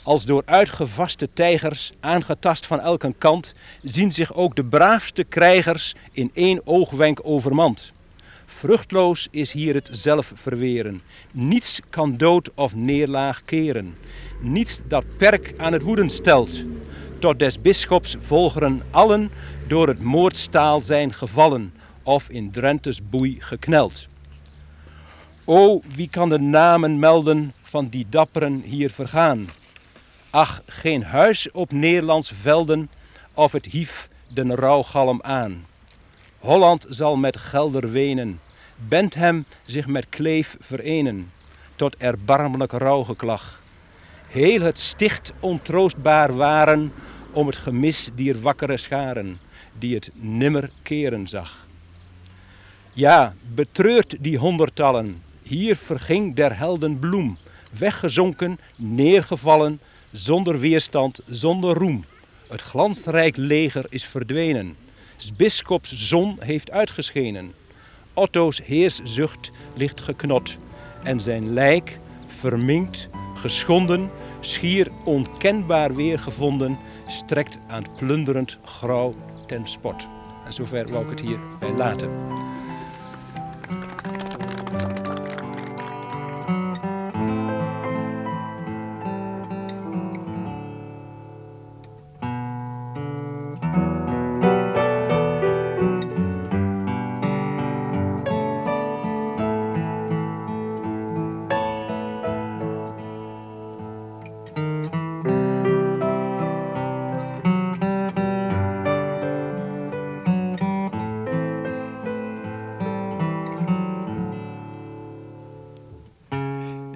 Als 0.02 0.24
door 0.24 0.42
uitgevaste 0.44 1.28
tijgers, 1.32 1.92
aangetast 2.00 2.66
van 2.66 2.80
elke 2.80 3.14
kant, 3.18 3.52
zien 3.82 4.12
zich 4.12 4.34
ook 4.34 4.56
de 4.56 4.64
braafste 4.64 5.24
krijgers 5.24 5.94
in 6.12 6.30
één 6.34 6.60
oogwenk 6.64 7.20
overmand. 7.22 7.92
Vruchtloos 8.46 9.28
is 9.30 9.52
hier 9.52 9.74
het 9.74 9.88
zelf 9.92 10.32
verweren. 10.34 11.02
Niets 11.30 11.80
kan 11.90 12.16
dood 12.16 12.50
of 12.54 12.74
neerlaag 12.74 13.44
keren. 13.44 13.96
Niets 14.40 14.80
dat 14.88 15.04
perk 15.16 15.54
aan 15.56 15.72
het 15.72 15.82
woeden 15.82 16.10
stelt. 16.10 16.64
Tot 17.18 17.38
des 17.38 17.60
bisschops 17.60 18.16
volgeren 18.20 18.82
allen 18.90 19.30
door 19.66 19.88
het 19.88 20.02
moordstaal 20.02 20.80
zijn 20.80 21.12
gevallen 21.12 21.74
of 22.02 22.28
in 22.28 22.50
Drentes 22.50 23.00
boei 23.10 23.36
gekneld. 23.40 24.08
O, 25.44 25.80
wie 25.94 26.08
kan 26.08 26.28
de 26.28 26.38
namen 26.38 26.98
melden 26.98 27.52
van 27.62 27.88
die 27.88 28.06
dapperen 28.08 28.62
hier 28.64 28.90
vergaan? 28.90 29.48
Ach, 30.30 30.62
geen 30.66 31.02
huis 31.02 31.50
op 31.50 31.72
Nederlands 31.72 32.32
velden 32.34 32.90
of 33.34 33.52
het 33.52 33.66
hief 33.66 34.08
den 34.28 34.54
rouwgalm 34.54 35.22
aan. 35.22 35.66
Holland 36.38 36.86
zal 36.88 37.16
met 37.16 37.36
gelder 37.36 37.90
wenen, 37.90 38.40
Bentham 38.88 39.44
zich 39.66 39.86
met 39.86 40.08
Kleef 40.08 40.56
verenen, 40.60 41.32
tot 41.76 41.96
erbarmelijk 41.96 42.72
rouwgeklag. 42.72 43.59
Heel 44.30 44.60
het 44.60 44.78
sticht 44.78 45.32
ontroostbaar 45.40 46.36
waren 46.36 46.92
om 47.32 47.46
het 47.46 47.56
gemis 47.56 48.10
dier 48.14 48.40
wakkere 48.40 48.76
scharen, 48.76 49.40
die 49.78 49.94
het 49.94 50.10
nimmer 50.14 50.70
keren 50.82 51.28
zag. 51.28 51.66
Ja, 52.92 53.34
betreurt 53.54 54.16
die 54.20 54.38
honderdtallen, 54.38 55.22
hier 55.42 55.76
verging 55.76 56.34
der 56.34 56.58
helden 56.58 56.98
bloem, 56.98 57.38
weggezonken, 57.78 58.58
neergevallen, 58.76 59.80
zonder 60.12 60.58
weerstand, 60.58 61.20
zonder 61.28 61.74
roem. 61.74 62.04
Het 62.48 62.60
glansrijk 62.60 63.36
leger 63.36 63.86
is 63.88 64.04
verdwenen. 64.04 64.76
S 65.16 65.36
bisschops 65.36 66.08
zon 66.08 66.36
heeft 66.40 66.70
uitgeschenen. 66.70 67.52
Otto's 68.14 68.60
heerszucht 68.64 69.50
ligt 69.74 70.00
geknot. 70.00 70.56
En 71.02 71.20
zijn 71.20 71.52
lijk, 71.52 71.98
verminkt, 72.26 73.08
geschonden, 73.40 74.10
schier 74.40 74.88
onkenbaar 75.04 75.94
weergevonden, 75.94 76.78
strekt 77.06 77.58
aan 77.68 77.82
het 77.82 77.96
plunderend 77.96 78.58
grauw 78.64 79.14
ten 79.46 79.66
spot. 79.66 80.08
En 80.46 80.52
zover 80.52 80.90
wou 80.90 81.04
ik 81.04 81.10
het 81.10 81.20
hier 81.20 81.38
bij 81.58 81.72
laten. 81.76 82.10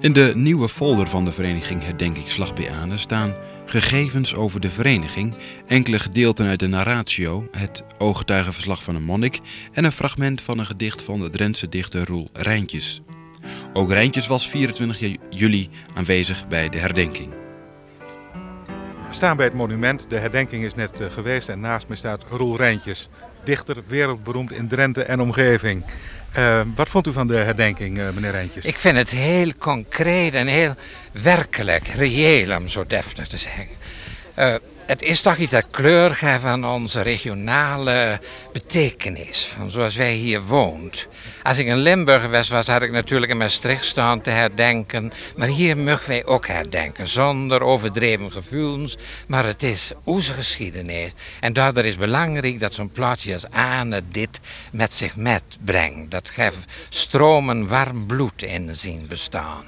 In 0.05 0.13
de 0.13 0.31
nieuwe 0.35 0.69
folder 0.69 1.07
van 1.07 1.25
de 1.25 1.31
vereniging 1.31 1.83
Herdenking 1.83 2.29
Slag 2.29 2.53
staan 2.95 3.33
gegevens 3.65 4.35
over 4.35 4.59
de 4.59 4.69
vereniging, 4.69 5.35
enkele 5.67 5.99
gedeelten 5.99 6.45
uit 6.45 6.59
de 6.59 6.67
narratio, 6.67 7.47
het 7.51 7.83
ooggetuigenverslag 7.97 8.83
van 8.83 8.95
een 8.95 9.03
monnik 9.03 9.39
en 9.71 9.83
een 9.83 9.91
fragment 9.91 10.41
van 10.41 10.59
een 10.59 10.65
gedicht 10.65 11.01
van 11.01 11.19
de 11.19 11.29
Drentse 11.29 11.69
dichter 11.69 12.05
Roel 12.05 12.29
Rijntjes. 12.33 13.01
Ook 13.73 13.91
Rijntjes 13.91 14.27
was 14.27 14.47
24 14.47 15.17
juli 15.29 15.69
aanwezig 15.93 16.47
bij 16.47 16.69
de 16.69 16.77
herdenking. 16.77 17.33
We 19.07 19.13
staan 19.13 19.37
bij 19.37 19.45
het 19.45 19.55
monument. 19.55 20.09
De 20.09 20.17
herdenking 20.17 20.63
is 20.63 20.75
net 20.75 21.01
uh, 21.01 21.11
geweest 21.11 21.49
en 21.49 21.59
naast 21.59 21.87
me 21.87 21.95
staat 21.95 22.23
Roel 22.29 22.57
Rijntjes, 22.57 23.09
dichter, 23.43 23.83
wereldberoemd 23.87 24.51
in 24.51 24.67
Drenthe 24.67 25.03
en 25.03 25.19
omgeving. 25.19 25.83
Uh, 26.37 26.61
wat 26.75 26.89
vond 26.89 27.07
u 27.07 27.13
van 27.13 27.27
de 27.27 27.35
herdenking, 27.35 27.97
uh, 27.97 28.09
meneer 28.09 28.31
Rijntjes? 28.31 28.65
Ik 28.65 28.77
vind 28.77 28.97
het 28.97 29.11
heel 29.11 29.51
concreet 29.57 30.33
en 30.33 30.47
heel 30.47 30.75
werkelijk, 31.11 31.87
reëel 31.87 32.57
om 32.57 32.67
zo 32.67 32.85
deftig 32.87 33.27
te 33.27 33.37
zeggen. 33.37 33.67
Het 34.85 35.01
is 35.01 35.21
toch 35.21 35.37
iets 35.37 35.51
dat 35.51 35.65
kleur 35.71 36.15
geeft 36.15 36.43
aan 36.43 36.65
onze 36.65 37.01
regionale 37.01 38.19
betekenis, 38.53 39.53
van 39.57 39.71
zoals 39.71 39.95
wij 39.95 40.13
hier 40.13 40.41
woont. 40.41 41.07
Als 41.43 41.57
ik 41.57 41.67
in 41.67 41.77
Limburg 41.77 42.27
was, 42.27 42.49
was 42.49 42.67
had 42.67 42.81
ik 42.81 42.91
natuurlijk 42.91 43.31
in 43.31 43.37
Maastricht 43.37 43.85
staan 43.85 44.21
te 44.21 44.29
herdenken, 44.29 45.11
maar 45.37 45.47
hier 45.47 45.77
mogen 45.77 46.07
wij 46.07 46.25
ook 46.25 46.47
herdenken, 46.47 47.07
zonder 47.07 47.61
overdreven 47.61 48.31
gevoelens, 48.31 48.97
maar 49.27 49.45
het 49.45 49.63
is 49.63 49.91
onze 50.03 50.33
geschiedenis. 50.33 51.11
En 51.39 51.53
daardoor 51.53 51.85
is 51.85 51.97
belangrijk 51.97 52.59
dat 52.59 52.73
zo'n 52.73 52.89
plaatsje 52.89 53.33
als 53.33 53.49
Ane 53.49 54.01
dit 54.09 54.39
met 54.71 54.93
zich 54.93 55.15
metbrengt. 55.15 56.11
Dat 56.11 56.29
geeft 56.29 56.57
stromen 56.89 57.67
warm 57.67 58.05
bloed 58.05 58.41
in 58.43 58.75
zien 58.75 59.07
bestaan. 59.07 59.63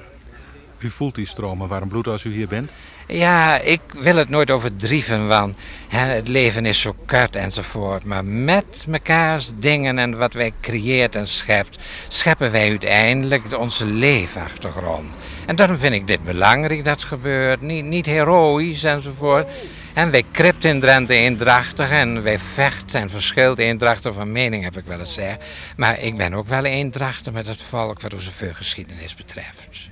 U 0.80 0.90
voelt 0.90 1.16
die 1.16 1.28
stromen 1.28 1.68
warm 1.68 1.90
bloed 1.90 2.08
als 2.08 2.24
u 2.24 2.34
hier 2.34 2.48
bent? 2.48 2.72
Ja, 3.10 3.60
ik 3.60 3.82
wil 4.00 4.16
het 4.16 4.30
nooit 4.30 4.52
overdrieven, 4.52 5.28
want 5.28 5.58
hè, 5.88 6.00
het 6.00 6.28
leven 6.28 6.66
is 6.66 6.82
zo 6.82 6.96
kort 7.06 7.36
enzovoort. 7.36 8.04
Maar 8.04 8.26
met 8.26 8.86
mekaars 8.88 9.52
dingen 9.56 10.00
en 10.00 10.18
wat 10.18 10.34
wij 10.34 10.52
creëert 10.62 11.16
en 11.16 11.28
schept, 11.28 11.78
scheppen 12.08 12.52
wij 12.52 12.70
uiteindelijk 12.70 13.58
onze 13.58 13.86
leefachtergrond. 13.86 15.16
En 15.46 15.56
daarom 15.56 15.78
vind 15.78 15.94
ik 15.94 16.08
dit 16.08 16.24
belangrijk 16.24 16.86
dat 16.86 17.04
gebeurt. 17.04 17.62
Niet, 17.62 17.86
niet 17.86 18.06
heroïs 18.06 18.84
enzovoort. 18.84 19.48
En 19.94 20.12
wij 20.12 20.24
kript 20.32 20.66
in 20.66 20.80
Drenthe 20.80 21.14
eendrachtig 21.14 21.90
en 21.90 22.24
wij 22.24 22.40
vecht 22.40 22.94
en 22.94 23.10
verschilt 23.10 23.60
eendrachtig 23.60 24.14
van 24.14 24.32
mening, 24.32 24.64
heb 24.64 24.78
ik 24.78 24.86
wel 24.86 25.00
eens 25.00 25.14
gezegd. 25.14 25.46
Maar 25.76 26.00
ik 26.00 26.18
ben 26.18 26.34
ook 26.34 26.48
wel 26.48 26.64
eendrachtig 26.64 27.34
met 27.34 27.48
het 27.48 27.62
volk 27.62 28.02
wat 28.02 28.14
onze 28.14 28.32
geschiedenis 28.54 29.16
betreft. 29.16 29.90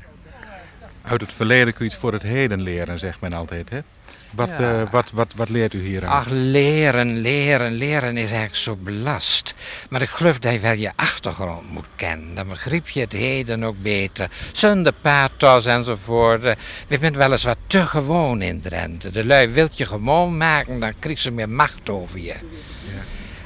Uit 1.05 1.21
het 1.21 1.33
verleden 1.33 1.73
kun 1.73 1.85
je 1.85 1.91
iets 1.91 1.99
voor 1.99 2.13
het 2.13 2.23
heden 2.23 2.61
leren, 2.61 2.99
zegt 2.99 3.21
men 3.21 3.33
altijd. 3.33 3.69
Hè? 3.69 3.79
Wat, 4.31 4.55
ja. 4.59 4.81
uh, 4.81 4.91
wat, 4.91 5.11
wat, 5.11 5.33
wat 5.35 5.49
leert 5.49 5.73
u 5.73 5.81
hier 5.81 6.05
aan? 6.05 6.11
Ach, 6.11 6.27
leren, 6.29 7.17
leren, 7.17 7.71
leren 7.73 8.17
is 8.17 8.29
eigenlijk 8.29 8.55
zo 8.55 8.75
belast. 8.75 9.53
Maar 9.89 10.01
ik 10.01 10.09
geloof 10.09 10.39
dat 10.39 10.53
je 10.53 10.59
wel 10.59 10.73
je 10.73 10.91
achtergrond 10.95 11.71
moet 11.71 11.85
kennen. 11.95 12.35
Dan 12.35 12.47
begrijp 12.47 12.89
je 12.89 12.99
het 12.99 13.11
heden 13.11 13.63
ook 13.63 13.75
beter. 13.81 14.29
Zonder 14.51 14.93
pathos 15.01 15.65
enzovoort. 15.65 16.41
We 16.87 16.99
bent 16.99 17.15
wel 17.15 17.31
eens 17.31 17.43
wat 17.43 17.57
te 17.67 17.85
gewoon 17.85 18.41
in 18.41 18.61
Drenthe. 18.61 19.11
De 19.11 19.25
lui 19.25 19.47
wilt 19.47 19.77
je 19.77 19.85
gewoon 19.85 20.37
maken, 20.37 20.79
dan 20.79 20.93
krijg 20.99 21.19
ze 21.19 21.31
meer 21.31 21.49
macht 21.49 21.89
over 21.89 22.19
je. 22.19 22.35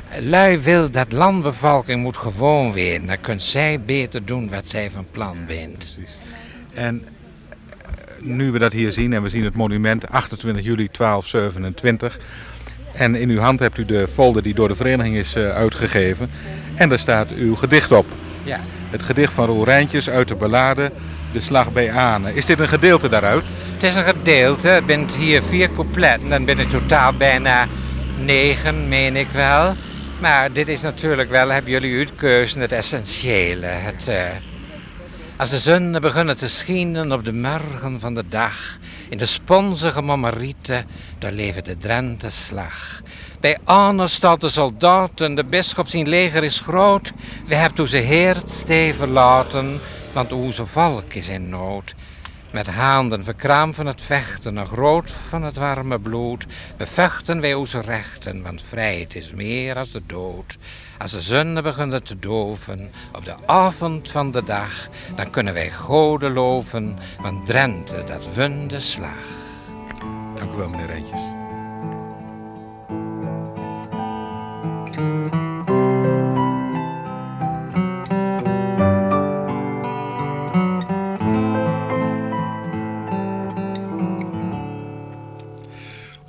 Ja. 0.10 0.22
Lui 0.22 0.60
wil 0.60 0.92
dat 0.92 1.12
landbevolking 1.12 2.02
moet 2.02 2.18
gewoon 2.18 2.72
weer. 2.74 3.06
Dan 3.06 3.22
kunt 3.22 3.42
zij 3.42 3.82
beter 3.82 4.26
doen 4.26 4.50
wat 4.50 4.68
zij 4.68 4.92
van 4.92 5.06
plan 5.12 5.46
bent. 5.48 5.78
Precies. 5.78 6.16
En 6.74 7.08
nu 8.22 8.52
we 8.52 8.60
dat 8.60 8.74
hier 8.74 8.92
zien 8.92 9.14
en 9.14 9.24
we 9.24 9.30
zien 9.30 9.44
het 9.44 9.56
monument 9.56 10.10
28 10.10 10.64
juli 10.64 10.88
1227. 10.98 12.20
En 12.94 13.16
in 13.16 13.30
uw 13.30 13.40
hand 13.40 13.60
hebt 13.60 13.78
u 13.78 13.86
de 13.86 14.08
folder 14.14 14.44
die 14.44 14.54
door 14.54 14.68
de 14.68 14.76
vereniging 14.76 15.16
is 15.16 15.36
uh, 15.36 15.50
uitgegeven. 15.50 16.30
En 16.76 16.90
daar 16.90 17.00
staat 17.00 17.32
uw 17.32 17.56
gedicht 17.56 17.92
op. 17.92 18.06
Ja. 18.44 18.60
Het 18.90 19.04
gedicht 19.04 19.34
van 19.34 19.46
Roel 19.46 19.64
Rijntjes 19.64 20.10
uit 20.10 20.28
de 20.28 20.36
ballade 20.36 20.92
de 21.32 21.42
slag 21.42 21.72
bij 21.72 21.92
Aane. 21.92 22.34
Is 22.34 22.46
dit 22.46 22.60
een 22.60 22.68
gedeelte 22.68 23.10
daaruit? 23.10 23.46
Het 23.74 23.84
is 23.84 23.96
een 23.96 24.04
gedeelte. 24.04 24.68
Het 24.68 24.86
bent 24.86 25.16
hier 25.16 25.44
vier 25.44 25.70
coupletten. 25.74 26.30
Dan 26.30 26.46
ben 26.46 26.58
het 26.58 26.70
totaal 26.70 27.14
bijna 27.14 27.68
negen, 28.18 28.88
meen 28.88 29.16
ik 29.16 29.30
wel. 29.30 29.76
Maar 30.20 30.54
dit 30.54 30.68
is 30.68 30.82
natuurlijk 30.82 31.30
wel, 31.30 31.50
hebben 31.50 31.72
jullie 31.72 31.98
uitkeuzen, 31.98 32.62
het 32.62 32.72
essentiële. 32.72 33.66
Het, 33.66 34.08
uh, 34.10 34.16
als 35.40 35.50
de 35.50 35.60
zon 35.60 35.92
begonnen 35.92 36.38
te 36.38 36.48
schijnen 36.48 37.12
op 37.12 37.26
de 37.26 37.34
morgen 37.34 38.00
van 38.00 38.14
de 38.14 38.28
dag, 38.28 38.78
in 39.10 39.18
de 39.18 39.26
sponsige 39.26 40.02
mommerieten, 40.02 40.86
daar 41.20 41.32
leven 41.32 41.64
de 41.64 41.78
Drenthe 41.78 42.30
slag. 42.30 43.02
Bij 43.40 43.58
Anne 43.64 44.08
staat 44.08 44.42
de 44.42 44.50
soldaat 44.50 45.22
en 45.22 45.36
de 45.36 45.44
bisschop 45.44 45.88
zijn 45.88 46.08
leger 46.08 46.44
is 46.44 46.60
groot. 46.60 47.12
We 47.46 47.56
hebben 47.56 47.76
toen 47.76 47.88
ze 47.88 47.98
heert 47.98 48.64
laten, 49.08 49.80
want 50.14 50.32
onze 50.32 50.66
volk 50.66 51.14
is 51.14 51.28
in 51.28 51.50
nood. 51.50 51.96
Met 52.52 52.68
handen 52.68 53.24
verkraam 53.24 53.74
van 53.74 53.86
het 53.86 54.02
vechten, 54.02 54.54
nog 54.54 54.72
rood 54.72 55.12
van 55.12 55.44
het 55.44 55.58
warme 55.58 56.00
bloed, 56.00 56.46
bevechten 56.78 57.42
wij 57.42 57.54
onze 57.54 57.82
rechten, 57.82 58.42
want 58.42 58.62
vrijheid 58.62 59.16
is 59.16 59.32
meer 59.32 59.76
als 59.76 59.92
de 59.92 60.02
dood. 60.06 60.58
Als 60.98 61.12
de 61.12 61.22
zon 61.22 61.54
begint 61.54 62.06
te 62.06 62.20
doven 62.20 62.92
op 63.12 63.26
de 63.26 63.36
avond 63.46 64.12
van 64.12 64.32
de 64.32 64.44
dag, 64.44 64.90
dan 65.16 65.30
kunnen 65.30 65.54
wij 65.54 65.72
goden 65.72 66.34
loven, 66.34 66.98
want 67.22 67.46
Drenthe 67.46 68.04
dat 68.04 68.36
won 68.36 68.68
de 68.68 68.80
slag. 68.80 69.26
Dank 70.36 70.54
u 70.54 70.56
wel, 70.56 70.70
meneer 70.70 70.88
Reentjes. 70.88 71.22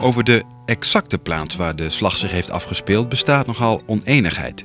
Over 0.01 0.25
de 0.25 0.43
exacte 0.67 1.19
plaats 1.19 1.57
waar 1.57 1.77
de 1.77 1.91
slag 1.91 2.17
zich 2.17 2.31
heeft 2.31 2.51
afgespeeld 2.51 3.09
bestaat 3.09 3.47
nogal 3.47 3.83
oneenigheid. 3.87 4.65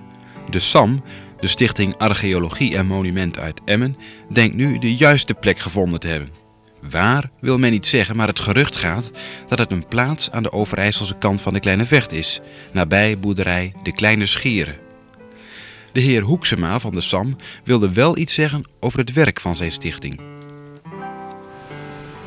De 0.50 0.60
SAM, 0.60 1.04
de 1.40 1.48
Stichting 1.48 1.98
Archeologie 1.98 2.78
en 2.78 2.86
Monument 2.86 3.40
uit 3.40 3.62
Emmen, 3.66 3.98
denkt 4.30 4.56
nu 4.56 4.80
de 4.80 4.96
juiste 4.96 5.34
plek 5.34 5.60
gevonden 5.60 6.00
te 6.00 6.08
hebben. 6.08 6.30
Waar 6.90 7.30
wil 7.40 7.58
men 7.58 7.72
niet 7.72 7.86
zeggen, 7.86 8.16
maar 8.16 8.28
het 8.28 8.40
gerucht 8.40 8.76
gaat 8.76 9.12
dat 9.48 9.58
het 9.58 9.72
een 9.72 9.88
plaats 9.88 10.32
aan 10.32 10.44
de 10.44 10.52
Overijsselse 10.52 11.18
kant 11.18 11.42
van 11.42 11.54
de 11.54 11.60
Kleine 11.60 11.86
Vecht 11.86 12.12
is, 12.12 12.42
nabij 12.72 13.20
boerderij 13.20 13.74
De 13.84 13.92
Kleine 13.92 14.26
Schieren. 14.26 14.78
De 15.92 16.00
heer 16.02 16.22
Hoeksema 16.22 16.80
van 16.80 16.94
de 16.94 17.02
SAM 17.02 17.36
wilde 17.64 17.94
wel 17.94 18.18
iets 18.18 18.34
zeggen 18.34 18.64
over 18.80 19.00
het 19.00 19.14
werk 19.14 19.40
van 19.40 19.56
zijn 19.56 19.72
stichting. 19.72 20.35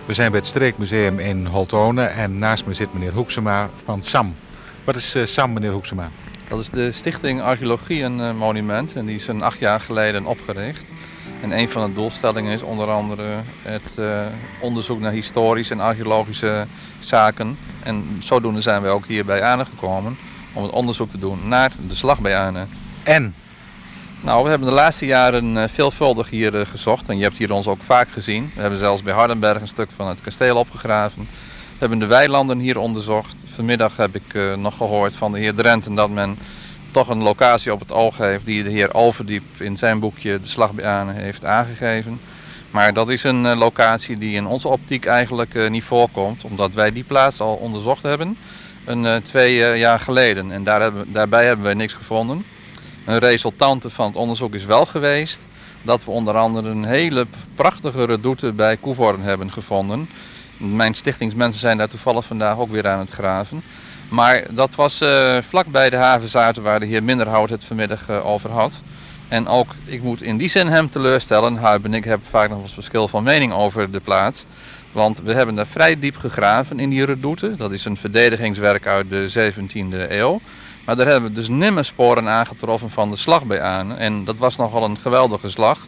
We 0.09 0.15
zijn 0.15 0.31
bij 0.31 0.41
het 0.41 0.49
Streekmuseum 0.49 1.19
in 1.19 1.47
Holtone 1.47 2.03
en 2.03 2.39
naast 2.39 2.67
me 2.67 2.73
zit 2.73 2.93
meneer 2.93 3.13
Hoeksema 3.13 3.71
van 3.85 4.03
SAM. 4.03 4.35
Wat 4.85 4.97
is 4.97 5.17
uh, 5.17 5.25
SAM, 5.25 5.53
meneer 5.53 5.73
Hoeksema? 5.73 6.11
Dat 6.49 6.61
is 6.61 6.71
de 6.71 6.93
Stichting 6.93 7.41
Archeologie 7.41 8.03
en 8.03 8.19
uh, 8.19 8.33
Monument 8.33 8.93
en 8.95 9.07
die 9.07 9.15
is 9.15 9.27
een 9.27 9.43
acht 9.43 9.59
jaar 9.59 9.81
geleden 9.81 10.27
opgericht. 10.27 10.85
En 11.43 11.59
een 11.59 11.69
van 11.69 11.89
de 11.89 11.95
doelstellingen 11.95 12.53
is 12.53 12.63
onder 12.63 12.91
andere 12.91 13.43
het 13.63 13.93
uh, 13.99 14.21
onderzoek 14.61 15.01
naar 15.01 15.13
historische 15.13 15.75
en 15.75 15.81
archeologische 15.81 16.67
zaken. 16.99 17.59
En 17.83 18.17
zodoende 18.21 18.63
zijn 18.63 18.83
we 18.83 18.89
ook 18.89 19.07
hier 19.07 19.25
bij 19.25 19.43
Arne 19.43 19.65
gekomen 19.65 20.17
om 20.53 20.63
het 20.63 20.73
onderzoek 20.73 21.11
te 21.11 21.19
doen 21.19 21.49
naar 21.49 21.73
de 21.89 21.95
slag 21.95 22.21
bij 22.21 22.39
Arne. 22.39 22.67
En? 23.03 23.35
Nou, 24.21 24.43
we 24.43 24.49
hebben 24.49 24.69
de 24.69 24.75
laatste 24.75 25.07
jaren 25.07 25.57
uh, 25.57 25.65
veelvuldig 25.73 26.31
hier 26.31 26.55
uh, 26.55 26.67
gezocht 26.67 27.09
en 27.09 27.17
je 27.17 27.23
hebt 27.23 27.39
hier 27.39 27.53
ons 27.53 27.67
ook 27.67 27.83
vaak 27.83 28.09
gezien. 28.11 28.51
We 28.55 28.61
hebben 28.61 28.79
zelfs 28.79 29.03
bij 29.03 29.15
Hardenberg 29.15 29.61
een 29.61 29.69
stuk 29.69 29.91
van 29.91 30.09
het 30.09 30.21
kasteel 30.21 30.57
opgegraven. 30.57 31.29
We 31.71 31.79
hebben 31.79 31.99
de 31.99 32.07
weilanden 32.07 32.59
hier 32.59 32.79
onderzocht. 32.79 33.37
Vanmiddag 33.55 33.97
heb 33.97 34.15
ik 34.15 34.35
uh, 34.35 34.55
nog 34.55 34.77
gehoord 34.77 35.17
van 35.17 35.33
de 35.33 35.39
heer 35.39 35.55
Drenten 35.55 35.95
dat 35.95 36.11
men 36.11 36.39
toch 36.91 37.09
een 37.09 37.23
locatie 37.23 37.73
op 37.73 37.81
het 37.81 37.93
oog 37.93 38.17
heeft 38.17 38.47
die 38.47 38.63
de 38.63 38.71
heer 38.71 38.91
Alverdiep 38.91 39.45
in 39.59 39.77
zijn 39.77 39.99
boekje 39.99 40.41
De 40.41 40.49
Slag 40.49 40.73
bij 40.73 40.85
Aane 40.85 41.13
heeft 41.13 41.45
aangegeven. 41.45 42.21
Maar 42.71 42.93
dat 42.93 43.09
is 43.09 43.23
een 43.23 43.57
locatie 43.57 44.19
die 44.19 44.35
in 44.35 44.47
onze 44.47 44.69
optiek 44.69 45.05
eigenlijk 45.05 45.69
niet 45.69 45.85
voorkomt, 45.85 46.45
omdat 46.45 46.73
wij 46.73 46.91
die 46.91 47.05
plaats 47.05 47.41
al 47.41 47.55
onderzocht 47.55 48.03
hebben 48.03 48.37
een, 48.85 49.23
twee 49.23 49.79
jaar 49.79 50.01
geleden. 50.01 50.51
En 50.53 50.65
daar 50.65 50.81
hebben, 50.81 51.13
daarbij 51.13 51.47
hebben 51.47 51.67
we 51.67 51.75
niks 51.75 51.93
gevonden. 51.93 52.45
Een 53.09 53.19
resultante 53.19 53.91
van 53.91 54.07
het 54.07 54.17
onderzoek 54.17 54.55
is 54.55 54.65
wel 54.65 54.87
geweest 54.87 55.41
dat 55.83 56.05
we 56.05 56.11
onder 56.11 56.37
andere 56.37 56.69
een 56.69 56.85
hele 56.85 57.27
prachtige 57.55 58.05
redoute 58.05 58.53
bij 58.53 58.77
Koevoorn 58.77 59.21
hebben 59.21 59.53
gevonden. 59.53 60.09
Mijn 60.57 60.95
stichtingsmensen 60.95 61.61
zijn 61.61 61.79
daar 61.79 61.89
toevallig 61.89 62.25
vandaag 62.25 62.59
ook 62.59 62.71
weer 62.71 62.89
aan 62.89 62.99
het 62.99 63.11
graven. 63.11 63.63
Maar 64.09 64.45
dat 64.51 64.75
was 64.75 65.03
uh, 65.03 65.37
vlakbij 65.49 65.91
de 65.91 65.97
havenzuiten 65.97 66.63
waar 66.63 66.81
de 66.81 66.87
heer 66.87 67.03
Minderhout 67.03 67.51
het 67.51 67.65
vanmiddag 67.65 68.09
uh, 68.09 68.27
over 68.27 68.51
had. 68.51 68.73
En 69.29 69.47
ook, 69.47 69.75
ik 69.85 70.03
moet 70.03 70.23
in 70.23 70.37
die 70.37 70.51
zin 70.51 70.67
hem 70.67 70.91
teleurstellen, 70.91 71.57
Huib 71.57 71.85
en 71.85 71.95
ik 71.95 72.05
hebben 72.05 72.27
vaak 72.27 72.49
nog 72.49 72.63
eens 72.63 72.75
verschil 72.75 73.09
van 73.09 73.23
mening 73.23 73.53
over 73.53 73.91
de 73.91 74.01
plaats. 74.01 74.45
Want 74.93 75.21
we 75.25 75.33
hebben 75.33 75.55
daar 75.55 75.67
vrij 75.67 75.99
diep 75.99 76.17
gegraven 76.17 76.81
in 76.81 76.91
die 76.91 77.05
redoute. 77.05 77.57
Dat 77.57 77.73
is 77.73 77.85
een 77.85 77.97
verdedigingswerk 77.97 78.87
uit 78.87 79.11
de 79.11 79.53
17e 79.53 80.11
eeuw. 80.11 80.41
Maar 80.89 80.97
daar 80.97 81.07
hebben 81.07 81.31
we 81.31 81.37
dus 81.37 81.49
nimmer 81.49 81.85
sporen 81.85 82.29
aangetroffen 82.29 82.91
van 82.91 83.11
de 83.11 83.17
slag 83.17 83.45
bij 83.45 83.61
aan. 83.61 83.97
En 83.97 84.25
dat 84.25 84.37
was 84.37 84.57
nogal 84.57 84.85
een 84.85 84.99
geweldige 84.99 85.51
slag. 85.51 85.79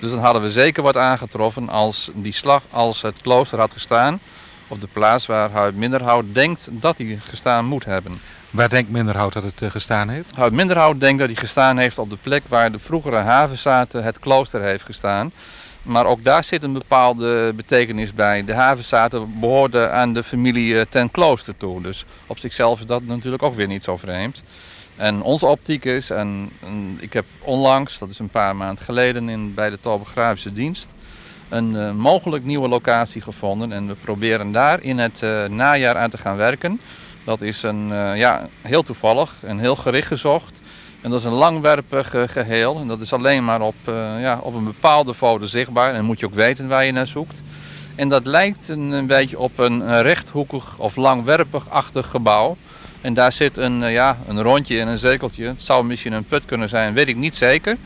Dus 0.00 0.10
dan 0.10 0.18
hadden 0.18 0.42
we 0.42 0.50
zeker 0.50 0.82
wat 0.82 0.96
aangetroffen 0.96 1.68
als 1.68 2.10
die 2.14 2.32
slag, 2.32 2.62
als 2.70 3.02
het 3.02 3.14
klooster 3.22 3.58
had 3.58 3.72
gestaan. 3.72 4.20
Op 4.68 4.80
de 4.80 4.88
plaats 4.92 5.26
waar 5.26 5.50
Huid 5.50 5.76
Minderhout 5.76 6.24
denkt 6.32 6.68
dat 6.70 6.98
hij 6.98 7.18
gestaan 7.22 7.64
moet 7.64 7.84
hebben. 7.84 8.20
Waar 8.50 8.68
denkt 8.68 8.90
Minderhout 8.90 9.32
dat 9.32 9.42
het 9.42 9.60
uh, 9.62 9.70
gestaan 9.70 10.08
heeft? 10.08 10.36
Huid 10.36 10.52
Minderhout 10.52 11.00
denkt 11.00 11.18
dat 11.18 11.28
hij 11.28 11.38
gestaan 11.38 11.78
heeft 11.78 11.98
op 11.98 12.10
de 12.10 12.18
plek 12.22 12.42
waar 12.48 12.72
de 12.72 12.78
vroegere 12.78 13.16
havenzaten 13.16 14.04
het 14.04 14.18
klooster 14.18 14.62
heeft 14.62 14.84
gestaan. 14.84 15.32
Maar 15.82 16.06
ook 16.06 16.24
daar 16.24 16.44
zit 16.44 16.62
een 16.62 16.72
bepaalde 16.72 17.52
betekenis 17.56 18.14
bij. 18.14 18.44
De 18.44 18.54
havenzaten 18.54 19.40
behoorden 19.40 19.92
aan 19.92 20.12
de 20.12 20.22
familie 20.22 20.88
ten 20.88 21.10
klooster 21.10 21.56
toe. 21.56 21.82
Dus 21.82 22.04
op 22.26 22.38
zichzelf 22.38 22.80
is 22.80 22.86
dat 22.86 23.02
natuurlijk 23.02 23.42
ook 23.42 23.54
weer 23.54 23.66
niet 23.66 23.84
zo 23.84 23.96
vreemd. 23.96 24.42
En 24.96 25.22
onze 25.22 25.46
optiek 25.46 25.84
is, 25.84 26.10
en, 26.10 26.50
ik 26.98 27.12
heb 27.12 27.24
onlangs, 27.40 27.98
dat 27.98 28.10
is 28.10 28.18
een 28.18 28.28
paar 28.28 28.56
maanden 28.56 28.84
geleden 28.84 29.28
in, 29.28 29.54
bij 29.54 29.70
de 29.70 29.80
topografische 29.80 30.52
dienst, 30.52 30.88
een 31.48 31.74
uh, 31.74 31.92
mogelijk 31.92 32.44
nieuwe 32.44 32.68
locatie 32.68 33.22
gevonden. 33.22 33.72
En 33.72 33.86
we 33.86 33.94
proberen 33.94 34.52
daar 34.52 34.82
in 34.82 34.98
het 34.98 35.20
uh, 35.24 35.44
najaar 35.44 35.96
aan 35.96 36.10
te 36.10 36.18
gaan 36.18 36.36
werken. 36.36 36.80
Dat 37.24 37.40
is 37.40 37.62
een, 37.62 37.88
ja, 38.16 38.48
heel 38.62 38.82
toevallig 38.82 39.34
en 39.42 39.58
heel 39.58 39.76
gericht 39.76 40.06
gezocht. 40.06 40.59
En 41.00 41.10
dat 41.10 41.18
is 41.18 41.24
een 41.24 41.32
langwerpig 41.32 42.14
uh, 42.14 42.22
geheel. 42.26 42.78
En 42.80 42.88
dat 42.88 43.00
is 43.00 43.12
alleen 43.12 43.44
maar 43.44 43.60
op, 43.60 43.74
uh, 43.88 44.20
ja, 44.20 44.38
op 44.42 44.54
een 44.54 44.64
bepaalde 44.64 45.14
foto 45.14 45.46
zichtbaar. 45.46 45.94
En 45.94 46.04
moet 46.04 46.20
je 46.20 46.26
ook 46.26 46.34
weten 46.34 46.68
waar 46.68 46.84
je 46.84 46.92
naar 46.92 47.06
zoekt. 47.06 47.40
En 47.94 48.08
dat 48.08 48.26
lijkt 48.26 48.68
een, 48.68 49.06
beetje 49.06 49.38
op 49.38 49.58
een, 49.58 50.02
rechthoekig 50.02 50.78
of 50.78 50.96
langwerpig-achtig 50.96 52.10
gebouw. 52.10 52.56
En 53.00 53.14
daar 53.14 53.32
zit 53.32 53.56
een, 53.56 53.82
uh, 53.82 53.92
ja, 53.92 54.18
een 54.28 54.42
rondje 54.42 54.80
en 54.80 54.88
een 54.88 54.98
zekeltje. 54.98 55.46
Het 55.46 55.62
zou 55.62 55.84
misschien 55.84 56.12
een 56.12 56.24
put 56.24 56.44
kunnen 56.44 56.68
zijn, 56.68 56.94
weet 56.94 57.08
ik 57.08 57.16
niet 57.16 57.36
zeker. 57.36 57.76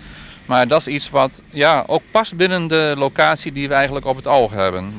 Maar 0.46 0.68
dat 0.68 0.80
is 0.80 0.86
iets 0.86 1.10
wat 1.10 1.42
ja, 1.50 1.84
ook 1.86 2.02
past 2.10 2.36
binnen 2.36 2.68
de 2.68 2.94
locatie 2.96 3.52
die 3.52 3.68
we 3.68 3.74
eigenlijk 3.74 4.06
op 4.06 4.16
het 4.16 4.26
oog 4.26 4.52
hebben. 4.52 4.94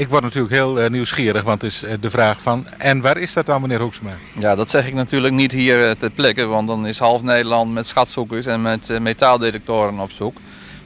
Ik 0.00 0.08
word 0.08 0.22
natuurlijk 0.22 0.52
heel 0.52 0.82
uh, 0.82 0.90
nieuwsgierig, 0.90 1.42
want 1.42 1.62
het 1.62 1.72
is 1.72 1.82
uh, 1.82 1.92
de 2.00 2.10
vraag 2.10 2.42
van... 2.42 2.66
en 2.78 3.00
waar 3.00 3.16
is 3.16 3.32
dat 3.32 3.46
dan, 3.46 3.60
meneer 3.60 3.80
Hoeksma? 3.80 4.10
Ja, 4.38 4.54
dat 4.54 4.70
zeg 4.70 4.86
ik 4.86 4.94
natuurlijk 4.94 5.34
niet 5.34 5.52
hier 5.52 5.88
uh, 5.88 5.90
ter 5.90 6.10
plekke... 6.10 6.44
want 6.44 6.68
dan 6.68 6.86
is 6.86 6.98
half 6.98 7.22
Nederland 7.22 7.72
met 7.72 7.86
schatzoekers 7.86 8.46
en 8.46 8.62
met 8.62 9.00
metaaldetectoren 9.00 9.98
op 9.98 10.10
zoek. 10.10 10.36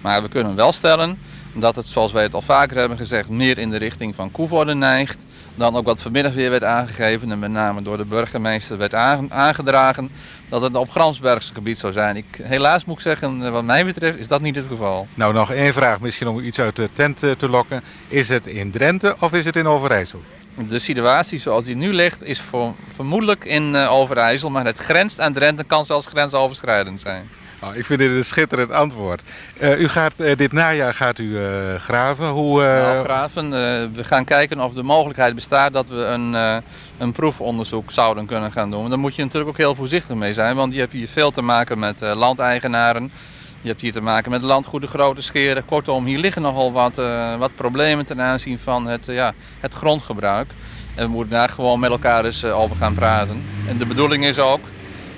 Maar 0.01 0.23
we 0.23 0.29
kunnen 0.29 0.55
wel 0.55 0.73
stellen 0.73 1.19
dat 1.53 1.77
het, 1.77 1.87
zoals 1.87 2.13
wij 2.13 2.23
het 2.23 2.35
al 2.35 2.43
vaker 2.43 2.77
hebben 2.77 2.99
gezegd... 2.99 3.29
meer 3.29 3.59
in 3.59 3.71
de 3.71 3.77
richting 3.77 4.15
van 4.15 4.31
Koevoorde 4.31 4.75
neigt... 4.75 5.25
dan 5.55 5.77
ook 5.77 5.87
wat 5.87 6.03
vanmiddag 6.03 6.35
weer 6.35 6.51
werd 6.51 6.65
aangegeven... 6.65 7.31
en 7.31 7.39
met 7.39 7.51
name 7.51 7.83
door 7.83 7.97
de 7.97 8.05
burgemeester 8.05 8.79
werd 8.79 8.95
aangedragen 9.29 10.11
dat 10.55 10.63
het 10.63 10.77
op 10.77 10.91
Gramsbergse 10.91 11.55
gebied 11.55 11.79
zou 11.79 11.93
zijn. 11.93 12.17
Ik, 12.17 12.25
helaas 12.43 12.85
moet 12.85 12.97
ik 12.97 13.03
zeggen, 13.03 13.53
wat 13.53 13.65
mij 13.65 13.85
betreft 13.85 14.19
is 14.19 14.29
dat 14.29 14.41
niet 14.41 14.57
het 14.57 14.67
geval. 14.67 15.07
Nou, 15.15 15.33
nog 15.33 15.53
één 15.53 15.73
vraag, 15.73 16.01
misschien 16.01 16.29
om 16.29 16.41
iets 16.41 16.59
uit 16.59 16.77
de 16.77 16.89
tent 16.93 17.19
te 17.19 17.49
lokken. 17.49 17.83
Is 18.09 18.29
het 18.29 18.47
in 18.47 18.71
Drenthe 18.71 19.17
of 19.21 19.33
is 19.33 19.45
het 19.45 19.57
in 19.57 19.67
Overijssel? 19.67 20.23
De 20.69 20.79
situatie 20.79 21.39
zoals 21.39 21.65
die 21.65 21.77
nu 21.77 21.93
ligt 21.93 22.25
is 22.25 22.41
voor, 22.41 22.75
vermoedelijk 22.89 23.45
in 23.45 23.75
uh, 23.75 23.93
Overijssel, 23.93 24.51
maar 24.51 24.65
het 24.65 24.79
grenst 24.79 25.21
aan 25.21 25.33
Drenthe 25.33 25.65
kan 25.65 25.85
zelfs 25.85 26.07
grensoverschrijdend 26.07 27.01
zijn. 27.01 27.29
Oh, 27.63 27.77
ik 27.77 27.87
vind 27.87 27.99
dit 27.99 28.11
een 28.11 28.25
schitterend 28.25 28.71
antwoord. 28.71 29.23
Uh, 29.61 29.81
u 29.81 29.89
gaat 29.89 30.21
uh, 30.21 30.35
dit 30.37 30.53
najaar 30.53 30.95
gaat 30.95 31.19
u 31.19 31.25
uh, 31.25 31.75
graven. 31.75 32.29
Hoe, 32.29 32.63
nou, 32.63 33.05
graven. 33.05 33.51
we 33.95 34.05
gaan 34.05 34.25
kijken 34.25 34.61
of 34.61 34.73
de 34.73 34.83
mogelijkheid 34.83 35.35
bestaat 35.35 35.73
dat 35.73 35.89
we 35.89 35.97
een, 35.97 36.63
een 36.99 37.13
proefonderzoek 37.13 37.91
zouden 37.91 38.27
kunnen 38.27 38.53
gaan 38.53 38.71
doen. 38.71 38.89
Daar 38.89 38.99
moet 38.99 39.17
je 39.17 39.23
natuurlijk 39.23 39.51
ook 39.51 39.57
heel 39.57 39.75
voorzichtig 39.75 40.17
mee 40.17 40.33
zijn, 40.33 40.57
want 40.57 40.75
je 40.75 40.81
hebt 40.81 40.93
hier 40.93 41.09
veel 41.09 41.31
te 41.31 41.43
maken 41.43 41.79
met 41.79 42.01
landeigenaren. 42.01 43.13
Je 43.61 43.69
hebt 43.69 43.81
hier 43.81 43.93
te 43.93 44.01
maken 44.01 44.31
met 44.31 44.43
landgoede 44.43 44.87
grote 44.87 45.23
scheren. 45.23 45.65
Kortom, 45.65 46.05
hier 46.05 46.19
liggen 46.19 46.43
nogal 46.43 46.73
wat, 46.73 46.97
wat 47.39 47.55
problemen 47.55 48.05
ten 48.05 48.21
aanzien 48.21 48.59
van 48.59 48.87
het, 48.87 49.07
ja, 49.07 49.35
het 49.61 49.75
grondgebruik. 49.75 50.51
En 50.95 51.05
we 51.05 51.11
moeten 51.11 51.31
daar 51.31 51.49
gewoon 51.49 51.81
met 51.81 51.91
elkaar 51.91 52.25
eens 52.25 52.45
over 52.45 52.77
gaan 52.77 52.95
praten. 52.95 53.45
En 53.69 53.79
de 53.79 53.87
bedoeling 53.87 54.25
is 54.25 54.39
ook 54.39 54.61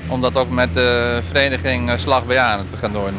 om 0.09 0.21
dat 0.21 0.37
ook 0.37 0.51
met 0.51 0.75
de 0.75 1.21
vereniging 1.27 1.99
Slag 1.99 2.23
te 2.27 2.77
gaan 2.77 2.93
doen. 2.93 3.15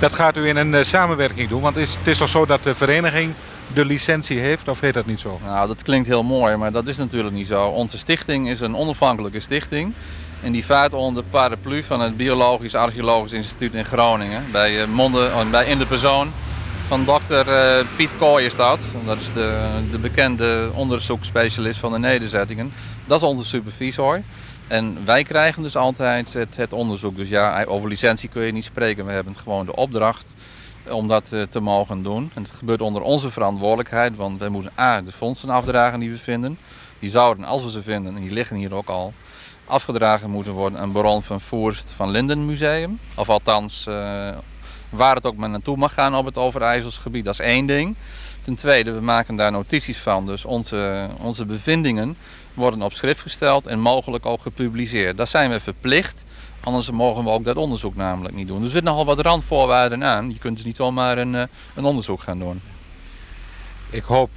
Dat 0.00 0.12
gaat 0.12 0.36
u 0.36 0.48
in 0.48 0.56
een 0.56 0.84
samenwerking 0.84 1.48
doen, 1.48 1.60
want 1.60 1.76
is, 1.76 1.94
het 1.94 2.06
is 2.06 2.18
toch 2.18 2.28
zo 2.28 2.46
dat 2.46 2.62
de 2.62 2.74
vereniging 2.74 3.34
de 3.74 3.84
licentie 3.84 4.38
heeft, 4.38 4.68
of 4.68 4.80
heet 4.80 4.94
dat 4.94 5.06
niet 5.06 5.20
zo? 5.20 5.40
Nou, 5.44 5.68
dat 5.68 5.82
klinkt 5.82 6.06
heel 6.06 6.22
mooi, 6.22 6.56
maar 6.56 6.72
dat 6.72 6.86
is 6.86 6.96
natuurlijk 6.96 7.34
niet 7.34 7.46
zo. 7.46 7.66
Onze 7.66 7.98
stichting 7.98 8.48
is 8.48 8.60
een 8.60 8.76
onafhankelijke 8.76 9.40
stichting. 9.40 9.92
En 10.42 10.52
die 10.52 10.64
vaart 10.64 10.94
onder 10.94 11.22
de 11.22 11.28
paraplu 11.30 11.82
van 11.82 12.00
het 12.00 12.16
Biologisch 12.16 12.74
Archeologisch 12.74 13.32
Instituut 13.32 13.74
in 13.74 13.84
Groningen. 13.84 14.44
Bij 14.52 14.82
eh, 14.82 14.88
Monde, 14.88 15.30
oh, 15.34 15.50
bij 15.50 15.66
in 15.66 15.78
de 15.78 15.86
persoon 15.86 16.32
van 16.86 17.04
dokter 17.04 17.46
Piet 17.96 18.10
Kooi 18.18 18.44
is 18.44 18.56
dat. 18.56 18.80
Dat 19.06 19.20
is 19.20 19.32
de, 19.32 19.68
de 19.90 19.98
bekende 19.98 20.70
onderzoeksspecialist 20.74 21.78
van 21.78 21.92
de 21.92 21.98
nederzettingen. 21.98 22.72
Dat 23.06 23.22
is 23.22 23.28
onze 23.28 23.44
supervisor. 23.44 24.22
En 24.68 25.04
wij 25.04 25.22
krijgen 25.22 25.62
dus 25.62 25.76
altijd 25.76 26.32
het, 26.32 26.56
het, 26.56 26.72
onderzoek. 26.72 27.16
Dus 27.16 27.28
ja, 27.28 27.64
over 27.64 27.88
licentie 27.88 28.28
kun 28.28 28.42
je 28.42 28.52
niet 28.52 28.64
spreken. 28.64 29.06
We 29.06 29.12
hebben 29.12 29.36
gewoon 29.36 29.66
de 29.66 29.76
opdracht 29.76 30.34
om 30.88 31.08
dat 31.08 31.32
eh, 31.32 31.42
te 31.42 31.60
mogen 31.60 32.02
doen. 32.02 32.30
En 32.34 32.42
het 32.42 32.52
gebeurt 32.52 32.80
onder 32.80 33.02
onze 33.02 33.30
verantwoordelijkheid, 33.30 34.16
want 34.16 34.38
wij 34.38 34.48
moeten 34.48 34.72
A, 34.78 35.00
de 35.00 35.12
fondsen 35.12 35.50
afdragen 35.50 36.00
die 36.00 36.10
we 36.10 36.18
vinden. 36.18 36.58
Die 36.98 37.10
zouden, 37.10 37.44
als 37.44 37.62
we 37.62 37.70
ze 37.70 37.82
vinden, 37.82 38.16
en 38.16 38.22
die 38.22 38.32
liggen 38.32 38.56
hier 38.56 38.74
ook 38.74 38.88
al, 38.88 39.12
afgedragen 39.66 40.30
moeten 40.30 40.52
worden 40.52 40.78
aan 40.78 40.92
Baron 40.92 41.22
van 41.22 41.40
Voorst 41.40 41.90
van 41.90 42.10
Linden 42.10 42.46
Museum. 42.46 42.98
Of 43.16 43.28
althans, 43.28 43.86
uh, 43.88 43.94
waar 44.88 45.14
het 45.14 45.26
ook 45.26 45.36
maar 45.36 45.48
naartoe 45.48 45.76
mag 45.76 45.94
gaan 45.94 46.14
op 46.14 46.24
het 46.24 46.38
Overijsselsgebied, 46.38 47.24
dat 47.24 47.34
is 47.34 47.40
één 47.40 47.66
ding. 47.66 47.96
Ten 48.46 48.54
tweede, 48.54 48.92
we 48.92 49.00
maken 49.00 49.36
daar 49.36 49.52
notities 49.52 49.98
van, 49.98 50.26
dus 50.26 50.44
onze, 50.44 51.08
onze 51.20 51.44
bevindingen 51.44 52.16
worden 52.54 52.82
op 52.82 52.92
schrift 52.92 53.20
gesteld 53.20 53.66
en 53.66 53.80
mogelijk 53.80 54.26
ook 54.26 54.40
gepubliceerd. 54.40 55.16
Daar 55.16 55.26
zijn 55.26 55.50
we 55.50 55.60
verplicht. 55.60 56.24
Anders 56.60 56.90
mogen 56.90 57.24
we 57.24 57.30
ook 57.30 57.44
dat 57.44 57.56
onderzoek 57.56 57.96
namelijk 57.96 58.34
niet 58.34 58.48
doen. 58.48 58.62
Er 58.62 58.68
zitten 58.68 58.84
nogal 58.84 59.04
wat 59.04 59.20
randvoorwaarden 59.20 60.04
aan. 60.04 60.32
Je 60.32 60.38
kunt 60.38 60.56
dus 60.56 60.64
niet 60.64 60.76
zomaar 60.76 61.18
een, 61.18 61.34
eh, 61.34 61.42
een 61.74 61.84
onderzoek 61.84 62.22
gaan 62.22 62.38
doen. 62.38 62.62
Ik 63.90 64.04
hoop 64.04 64.30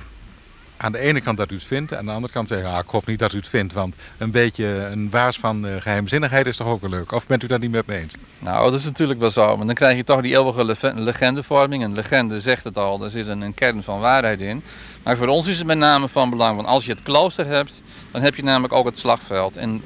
aan 0.81 0.91
de 0.91 0.97
ene 0.97 1.21
kant 1.21 1.37
dat 1.37 1.51
u 1.51 1.55
het 1.55 1.63
vindt. 1.63 1.93
Aan 1.93 2.05
de 2.05 2.11
andere 2.11 2.33
kant 2.33 2.47
zeggen, 2.47 2.69
ah, 2.69 2.79
ik 2.79 2.89
hoop 2.89 3.05
niet 3.05 3.19
dat 3.19 3.33
u 3.33 3.37
het 3.37 3.47
vindt. 3.47 3.73
Want 3.73 3.95
een 4.17 4.31
beetje 4.31 4.65
een 4.65 5.09
waas 5.09 5.39
van 5.39 5.65
uh, 5.65 5.75
geheimzinnigheid 5.79 6.47
is 6.47 6.57
toch 6.57 6.67
ook 6.67 6.81
wel 6.81 6.89
leuk? 6.89 7.11
Of 7.11 7.27
bent 7.27 7.43
u 7.43 7.47
daar 7.47 7.59
niet 7.59 7.71
met 7.71 7.85
me 7.85 7.95
eens? 7.95 8.13
Nou, 8.39 8.71
dat 8.71 8.79
is 8.79 8.85
natuurlijk 8.85 9.19
wel 9.19 9.31
zo. 9.31 9.57
Maar 9.57 9.65
dan 9.65 9.75
krijg 9.75 9.97
je 9.97 10.03
toch 10.03 10.21
die 10.21 10.33
eeuwige 10.33 10.75
legendevorming. 10.95 11.83
Een 11.83 11.93
legende 11.93 12.41
zegt 12.41 12.63
het 12.63 12.77
al, 12.77 13.03
er 13.03 13.09
zit 13.09 13.27
een, 13.27 13.41
een 13.41 13.53
kern 13.53 13.83
van 13.83 13.99
waarheid 13.99 14.41
in. 14.41 14.63
Maar 15.03 15.17
voor 15.17 15.27
ons 15.27 15.47
is 15.47 15.57
het 15.57 15.67
met 15.67 15.77
name 15.77 16.07
van 16.07 16.29
belang. 16.29 16.55
Want 16.55 16.67
als 16.67 16.85
je 16.85 16.91
het 16.91 17.03
klooster 17.03 17.45
hebt, 17.45 17.81
dan 18.11 18.21
heb 18.21 18.35
je 18.35 18.43
namelijk 18.43 18.73
ook 18.73 18.85
het 18.85 18.97
slagveld. 18.97 19.57
En 19.57 19.81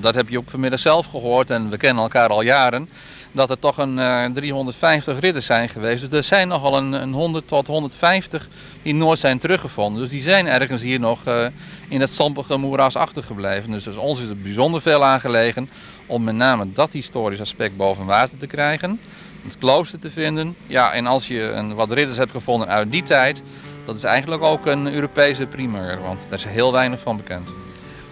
dat 0.00 0.14
heb 0.14 0.28
je 0.28 0.38
ook 0.38 0.50
vanmiddag 0.50 0.80
zelf 0.80 1.06
gehoord 1.06 1.50
en 1.50 1.70
we 1.70 1.76
kennen 1.76 2.02
elkaar 2.02 2.28
al 2.28 2.42
jaren, 2.42 2.88
dat 3.32 3.50
er 3.50 3.58
toch 3.58 3.78
een 3.78 3.96
uh, 3.96 4.24
eh, 4.24 4.32
350 4.32 5.20
ridders 5.20 5.46
zijn 5.46 5.68
geweest. 5.68 6.00
Dus 6.00 6.18
er 6.18 6.24
zijn 6.24 6.48
nogal 6.48 6.76
een, 6.76 6.92
een 6.92 7.12
100 7.12 7.48
tot 7.48 7.66
150 7.66 8.48
die 8.82 8.94
nooit 8.94 9.18
zijn 9.18 9.38
teruggevonden. 9.38 10.00
Dus 10.00 10.10
die 10.10 10.22
zijn 10.22 10.46
ergens 10.46 10.82
hier 10.82 11.00
nog 11.00 11.28
uh, 11.28 11.46
in 11.88 12.00
het 12.00 12.10
sampige 12.10 12.56
moeras 12.56 12.96
achtergebleven. 12.96 13.70
Dus, 13.70 13.84
dus 13.84 13.96
ons 13.96 14.20
is 14.20 14.28
het 14.28 14.42
bijzonder 14.42 14.80
veel 14.80 15.04
aangelegen 15.04 15.70
om 16.06 16.24
met 16.24 16.34
name 16.34 16.72
dat 16.72 16.92
historisch 16.92 17.40
aspect 17.40 17.76
boven 17.76 18.06
water 18.06 18.38
te 18.38 18.46
krijgen. 18.46 19.00
Het 19.44 19.58
klooster 19.58 19.98
te 19.98 20.10
vinden. 20.10 20.56
Ja, 20.66 20.92
en 20.92 21.06
als 21.06 21.28
je 21.28 21.42
een, 21.42 21.74
wat 21.74 21.92
ridders 21.92 22.18
hebt 22.18 22.30
gevonden 22.30 22.68
uit 22.68 22.92
die 22.92 23.02
tijd, 23.02 23.42
dat 23.84 23.96
is 23.96 24.04
eigenlijk 24.04 24.42
ook 24.42 24.66
een 24.66 24.92
Europese 24.94 25.46
primeur, 25.46 26.00
want 26.02 26.26
daar 26.28 26.38
is 26.38 26.44
heel 26.44 26.72
weinig 26.72 27.00
van 27.00 27.16
bekend. 27.16 27.52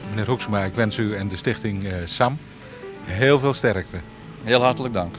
Meneer 0.09 0.27
Hoeksma, 0.27 0.65
ik 0.65 0.75
wens 0.75 0.97
u 0.97 1.15
en 1.15 1.29
de 1.29 1.37
stichting 1.37 1.85
uh, 1.85 1.93
SAM 2.05 2.39
heel 3.05 3.39
veel 3.39 3.55
sterkte. 3.55 4.01
Heel 4.49 4.63
hartelijk 4.63 4.95
dank. 4.95 5.15